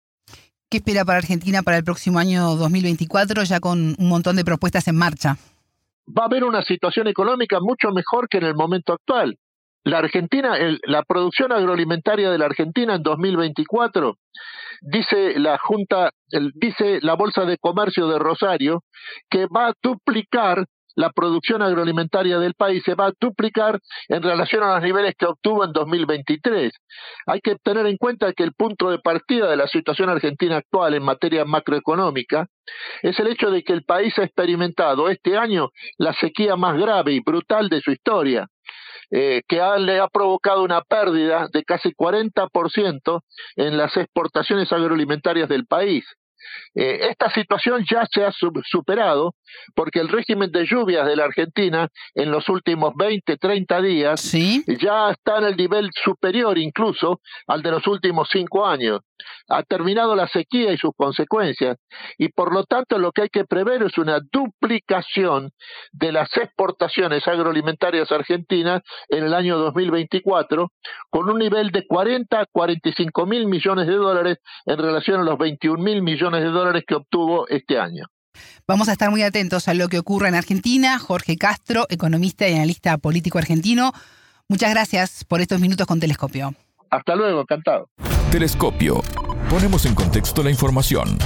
¿Qué 0.71 0.79
espera 0.79 1.03
para 1.07 1.17
Argentina 1.17 1.63
para 1.63 1.79
el 1.79 1.85
próximo 1.85 2.19
año 2.19 2.55
2024 2.57 3.43
ya 3.45 3.59
con 3.59 3.97
un 3.99 4.09
montón 4.09 4.37
de 4.37 4.45
propuestas 4.45 4.87
en 4.87 4.97
marcha? 4.97 5.39
Va 6.07 6.25
a 6.25 6.27
haber 6.27 6.45
una 6.45 6.61
situación 6.63 7.09
económica 7.09 7.59
mucho 7.59 7.91
mejor 7.91 8.29
que 8.29 8.37
en 8.37 8.45
el 8.45 8.55
momento 8.55 8.93
actual. 8.93 9.39
La 9.85 9.97
Argentina, 9.97 10.59
la 10.85 11.03
producción 11.05 11.53
agroalimentaria 11.53 12.31
de 12.31 12.37
la 12.37 12.45
Argentina 12.45 12.97
en 12.97 13.03
2024, 13.03 14.19
dice 14.83 15.39
la 15.39 15.57
Junta, 15.57 16.11
dice 16.55 16.99
la 17.01 17.15
Bolsa 17.15 17.47
de 17.47 17.57
Comercio 17.57 18.07
de 18.07 18.19
Rosario, 18.19 18.85
que 19.31 19.47
va 19.47 19.69
a 19.69 19.75
duplicar 19.83 20.67
la 20.99 21.11
producción 21.11 21.63
agroalimentaria 21.63 22.41
del 22.41 22.55
país 22.55 22.83
se 22.85 22.97
va 22.97 23.07
a 23.07 23.13
duplicar 23.21 23.79
en 24.09 24.21
relación 24.21 24.65
a 24.65 24.75
los 24.75 24.83
niveles 24.83 25.15
que 25.17 25.27
obtuvo 25.27 25.65
en 25.65 25.73
2023. 25.73 26.73
Hay 27.27 27.41
que 27.41 27.55
tener 27.63 27.87
en 27.87 27.97
cuenta 27.97 28.33
que 28.33 28.43
el 28.43 28.53
punto 28.53 28.91
de 28.91 28.99
partida 28.99 29.49
de 29.49 29.57
la 29.57 29.69
situación 29.69 30.11
argentina 30.11 30.57
actual 30.57 30.95
en 30.95 31.05
materia 31.05 31.45
macroeconómica 31.45 32.49
es 33.03 33.17
el 33.21 33.29
hecho 33.29 33.49
de 33.53 33.63
que 33.63 33.75
el 33.75 33.85
país 33.85 34.19
ha 34.19 34.25
experimentado 34.25 35.09
este 35.09 35.39
año 35.39 35.69
la 35.99 36.13
sequía 36.15 36.57
más 36.57 36.77
grave 36.77 37.13
y 37.13 37.21
brutal 37.21 37.69
de 37.69 37.81
su 37.81 37.93
historia. 37.93 38.49
Eh, 39.11 39.41
que 39.49 39.63
le 39.79 40.01
ha 40.01 40.09
provocado 40.09 40.63
una 40.63 40.83
pérdida 40.83 41.49
de 41.51 41.65
casi 41.65 41.95
40% 41.95 43.23
en 43.57 43.79
las 43.79 43.97
exportaciones 43.97 44.71
agroalimentarias 44.71 45.49
del 45.49 45.65
país. 45.65 46.05
Eh, 46.75 47.09
esta 47.11 47.31
situación 47.31 47.85
ya 47.91 48.07
se 48.13 48.25
ha 48.25 48.33
superado 48.33 49.35
porque 49.75 50.01
el 50.01 50.09
régimen 50.09 50.51
de 50.51 50.67
lluvias 50.67 51.07
de 51.07 51.17
la 51.17 51.25
Argentina 51.25 51.89
en 52.15 52.31
los 52.31 52.49
últimos 52.49 52.95
20, 52.97 53.37
30 53.37 53.83
días 53.83 54.33
ya 54.81 55.11
está 55.11 55.39
en 55.39 55.45
el 55.45 55.57
nivel 55.57 55.91
superior 55.93 56.59
incluso 56.59 57.21
al 57.47 57.63
de 57.63 57.71
los 57.71 57.87
últimos 57.87 58.29
cinco 58.31 58.67
años. 58.67 59.01
Ha 59.49 59.63
terminado 59.63 60.15
la 60.15 60.29
sequía 60.29 60.73
y 60.73 60.79
sus 60.79 60.93
consecuencias 60.97 61.77
y 62.19 62.29
por 62.29 62.53
lo 62.53 62.65
tanto 62.65 62.99
lo 62.99 63.13
que 63.13 63.23
hay 63.23 63.29
que 63.29 63.45
prever 63.45 63.83
es 63.83 63.99
una 63.99 64.21
duplicación 64.33 65.51
de 65.93 66.13
las 66.13 66.29
exportaciones 66.37 67.27
agroalimentarias 67.27 68.11
argentinas 68.13 68.83
en 69.09 69.25
el 69.25 69.35
año 69.35 69.59
2024 69.59 70.71
con 71.11 71.31
un 71.31 71.39
nivel 71.39 71.71
de 71.71 71.87
40 71.87 72.41
a 72.41 72.47
45 72.51 73.27
mil 73.27 73.47
millones 73.47 73.87
de 73.87 73.95
dólares 73.95 74.39
en 74.67 74.79
relación 74.79 75.21
a 75.21 75.25
los 75.25 75.39
21 75.39 75.83
mil 75.83 76.03
millones 76.03 76.43
de 76.43 76.51
dólares 76.51 76.85
que 76.87 76.95
obtuvo 76.95 77.49
este 77.49 77.79
año. 77.79 78.07
Vamos 78.67 78.89
a 78.89 78.93
estar 78.93 79.11
muy 79.11 79.23
atentos 79.23 79.69
a 79.69 79.75
lo 79.75 79.89
que 79.89 79.99
ocurra 79.99 80.29
en 80.29 80.35
Argentina. 80.35 80.99
Jorge 80.99 81.37
Castro, 81.37 81.87
economista 81.89 82.49
y 82.49 82.55
analista 82.55 82.99
político 82.99 83.39
argentino. 83.39 83.93
Muchas 84.49 84.71
gracias 84.71 85.25
por 85.25 85.41
estos 85.41 85.61
minutos 85.61 85.87
con 85.87 86.01
Telescopio. 86.01 86.55
Hasta 86.91 87.15
luego, 87.15 87.43
encantado. 87.43 87.91
Telescopio. 88.31 89.01
Ponemos 89.49 89.87
en 89.87 89.95
contexto 89.95 90.43
la 90.43 90.51
información. 90.51 91.17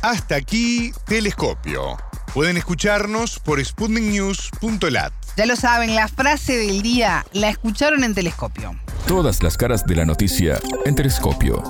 Hasta 0.00 0.36
aquí, 0.36 0.90
Telescopio. 1.06 1.98
Pueden 2.32 2.56
escucharnos 2.56 3.38
por 3.38 3.62
sputniknews.lat. 3.62 5.12
Ya 5.36 5.44
lo 5.44 5.56
saben, 5.56 5.94
la 5.94 6.08
frase 6.08 6.56
del 6.56 6.80
día 6.80 7.26
la 7.34 7.50
escucharon 7.50 8.02
en 8.02 8.14
Telescopio. 8.14 8.74
Todas 9.06 9.42
las 9.42 9.58
caras 9.58 9.84
de 9.84 9.96
la 9.96 10.06
noticia 10.06 10.58
en 10.86 10.94
Telescopio. 10.94 11.62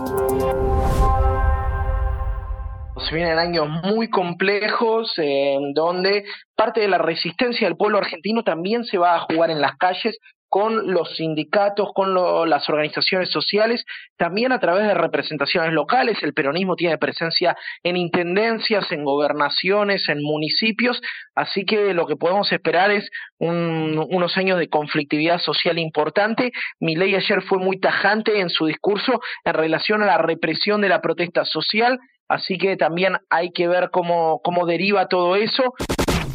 Se 3.09 3.17
vienen 3.17 3.37
años 3.37 3.67
muy 3.83 4.09
complejos 4.11 5.13
en 5.17 5.75
donde 5.75 6.23
parte 6.55 6.81
de 6.81 6.87
la 6.87 6.99
resistencia 6.99 7.67
del 7.67 7.77
pueblo 7.77 7.99
argentino 7.99 8.45
también 8.45 8.85
se 8.85 8.97
va 8.97 9.17
a 9.17 9.21
jugar 9.23 9.51
en 9.51 9.61
las 9.61 9.77
calles 9.77 10.17
con 10.51 10.93
los 10.93 11.17
sindicatos, 11.17 11.91
con 11.95 12.13
las 12.51 12.69
organizaciones 12.69 13.31
sociales, 13.31 13.85
también 14.17 14.51
a 14.51 14.59
través 14.59 14.85
de 14.87 14.95
representaciones 14.95 15.73
locales. 15.73 16.21
El 16.23 16.35
peronismo 16.35 16.75
tiene 16.75 16.99
presencia 16.99 17.57
en 17.85 17.97
intendencias, 17.97 18.91
en 18.91 19.05
gobernaciones, 19.05 20.09
en 20.09 20.21
municipios, 20.21 21.01
así 21.37 21.65
que 21.65 21.95
lo 21.95 22.07
que 22.07 22.17
podemos 22.17 22.51
esperar 22.53 22.91
es 22.91 23.09
unos 23.39 24.37
años 24.37 24.59
de 24.59 24.69
conflictividad 24.69 25.39
social 25.39 25.79
importante. 25.79 26.51
Mi 26.81 26.97
ley 26.97 27.15
ayer 27.15 27.43
fue 27.43 27.59
muy 27.59 27.79
tajante 27.79 28.41
en 28.41 28.51
su 28.51 28.67
discurso 28.67 29.21
en 29.45 29.55
relación 29.55 30.03
a 30.03 30.07
la 30.07 30.19
represión 30.19 30.81
de 30.81 30.89
la 30.89 31.01
protesta 31.01 31.45
social, 31.45 32.01
así 32.29 32.59
que 32.59 32.77
también 32.77 33.19
hay 33.31 33.53
que 33.53 33.69
ver 33.69 33.91
cómo, 33.93 34.41
cómo 34.43 34.67
deriva 34.67 35.07
todo 35.07 35.37
eso. 35.37 35.75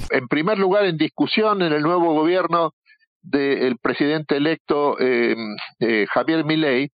En 0.10 0.30
primer 0.30 0.58
lugar, 0.58 0.86
en 0.86 0.98
discusión 0.98 1.62
en 1.62 1.74
el 1.74 1.82
nuevo 1.82 2.14
gobierno 2.14 2.74
del 3.26 3.78
presidente 3.82 4.38
electo 4.38 4.98
eh, 5.00 5.36
eh, 5.80 6.06
Javier 6.14 6.46
Milei 6.46 6.90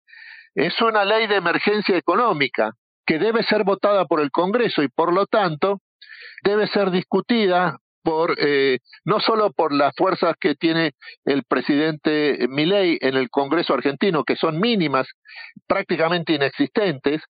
es 0.54 0.80
una 0.80 1.04
ley 1.04 1.26
de 1.26 1.36
emergencia 1.36 1.96
económica 1.96 2.72
que 3.06 3.18
debe 3.18 3.44
ser 3.44 3.62
votada 3.64 4.06
por 4.06 4.20
el 4.20 4.30
Congreso 4.30 4.82
y 4.82 4.88
por 4.88 5.12
lo 5.12 5.26
tanto 5.26 5.80
debe 6.42 6.66
ser 6.68 6.90
discutida 6.90 7.78
por 8.02 8.36
eh, 8.38 8.78
no 9.04 9.20
solo 9.20 9.52
por 9.52 9.72
las 9.72 9.92
fuerzas 9.96 10.34
que 10.40 10.54
tiene 10.54 10.92
el 11.24 11.44
presidente 11.44 12.46
Milei 12.48 12.98
en 13.00 13.16
el 13.16 13.30
Congreso 13.30 13.74
argentino 13.74 14.24
que 14.24 14.36
son 14.36 14.60
mínimas, 14.60 15.06
prácticamente 15.66 16.32
inexistentes, 16.32 17.22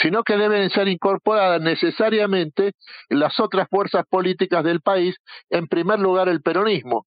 sino 0.00 0.22
que 0.22 0.36
deben 0.36 0.70
ser 0.70 0.88
incorporadas 0.88 1.60
necesariamente 1.60 2.72
las 3.08 3.38
otras 3.40 3.68
fuerzas 3.68 4.04
políticas 4.08 4.64
del 4.64 4.80
país, 4.80 5.16
en 5.50 5.66
primer 5.66 5.98
lugar 5.98 6.28
el 6.28 6.42
peronismo. 6.42 7.06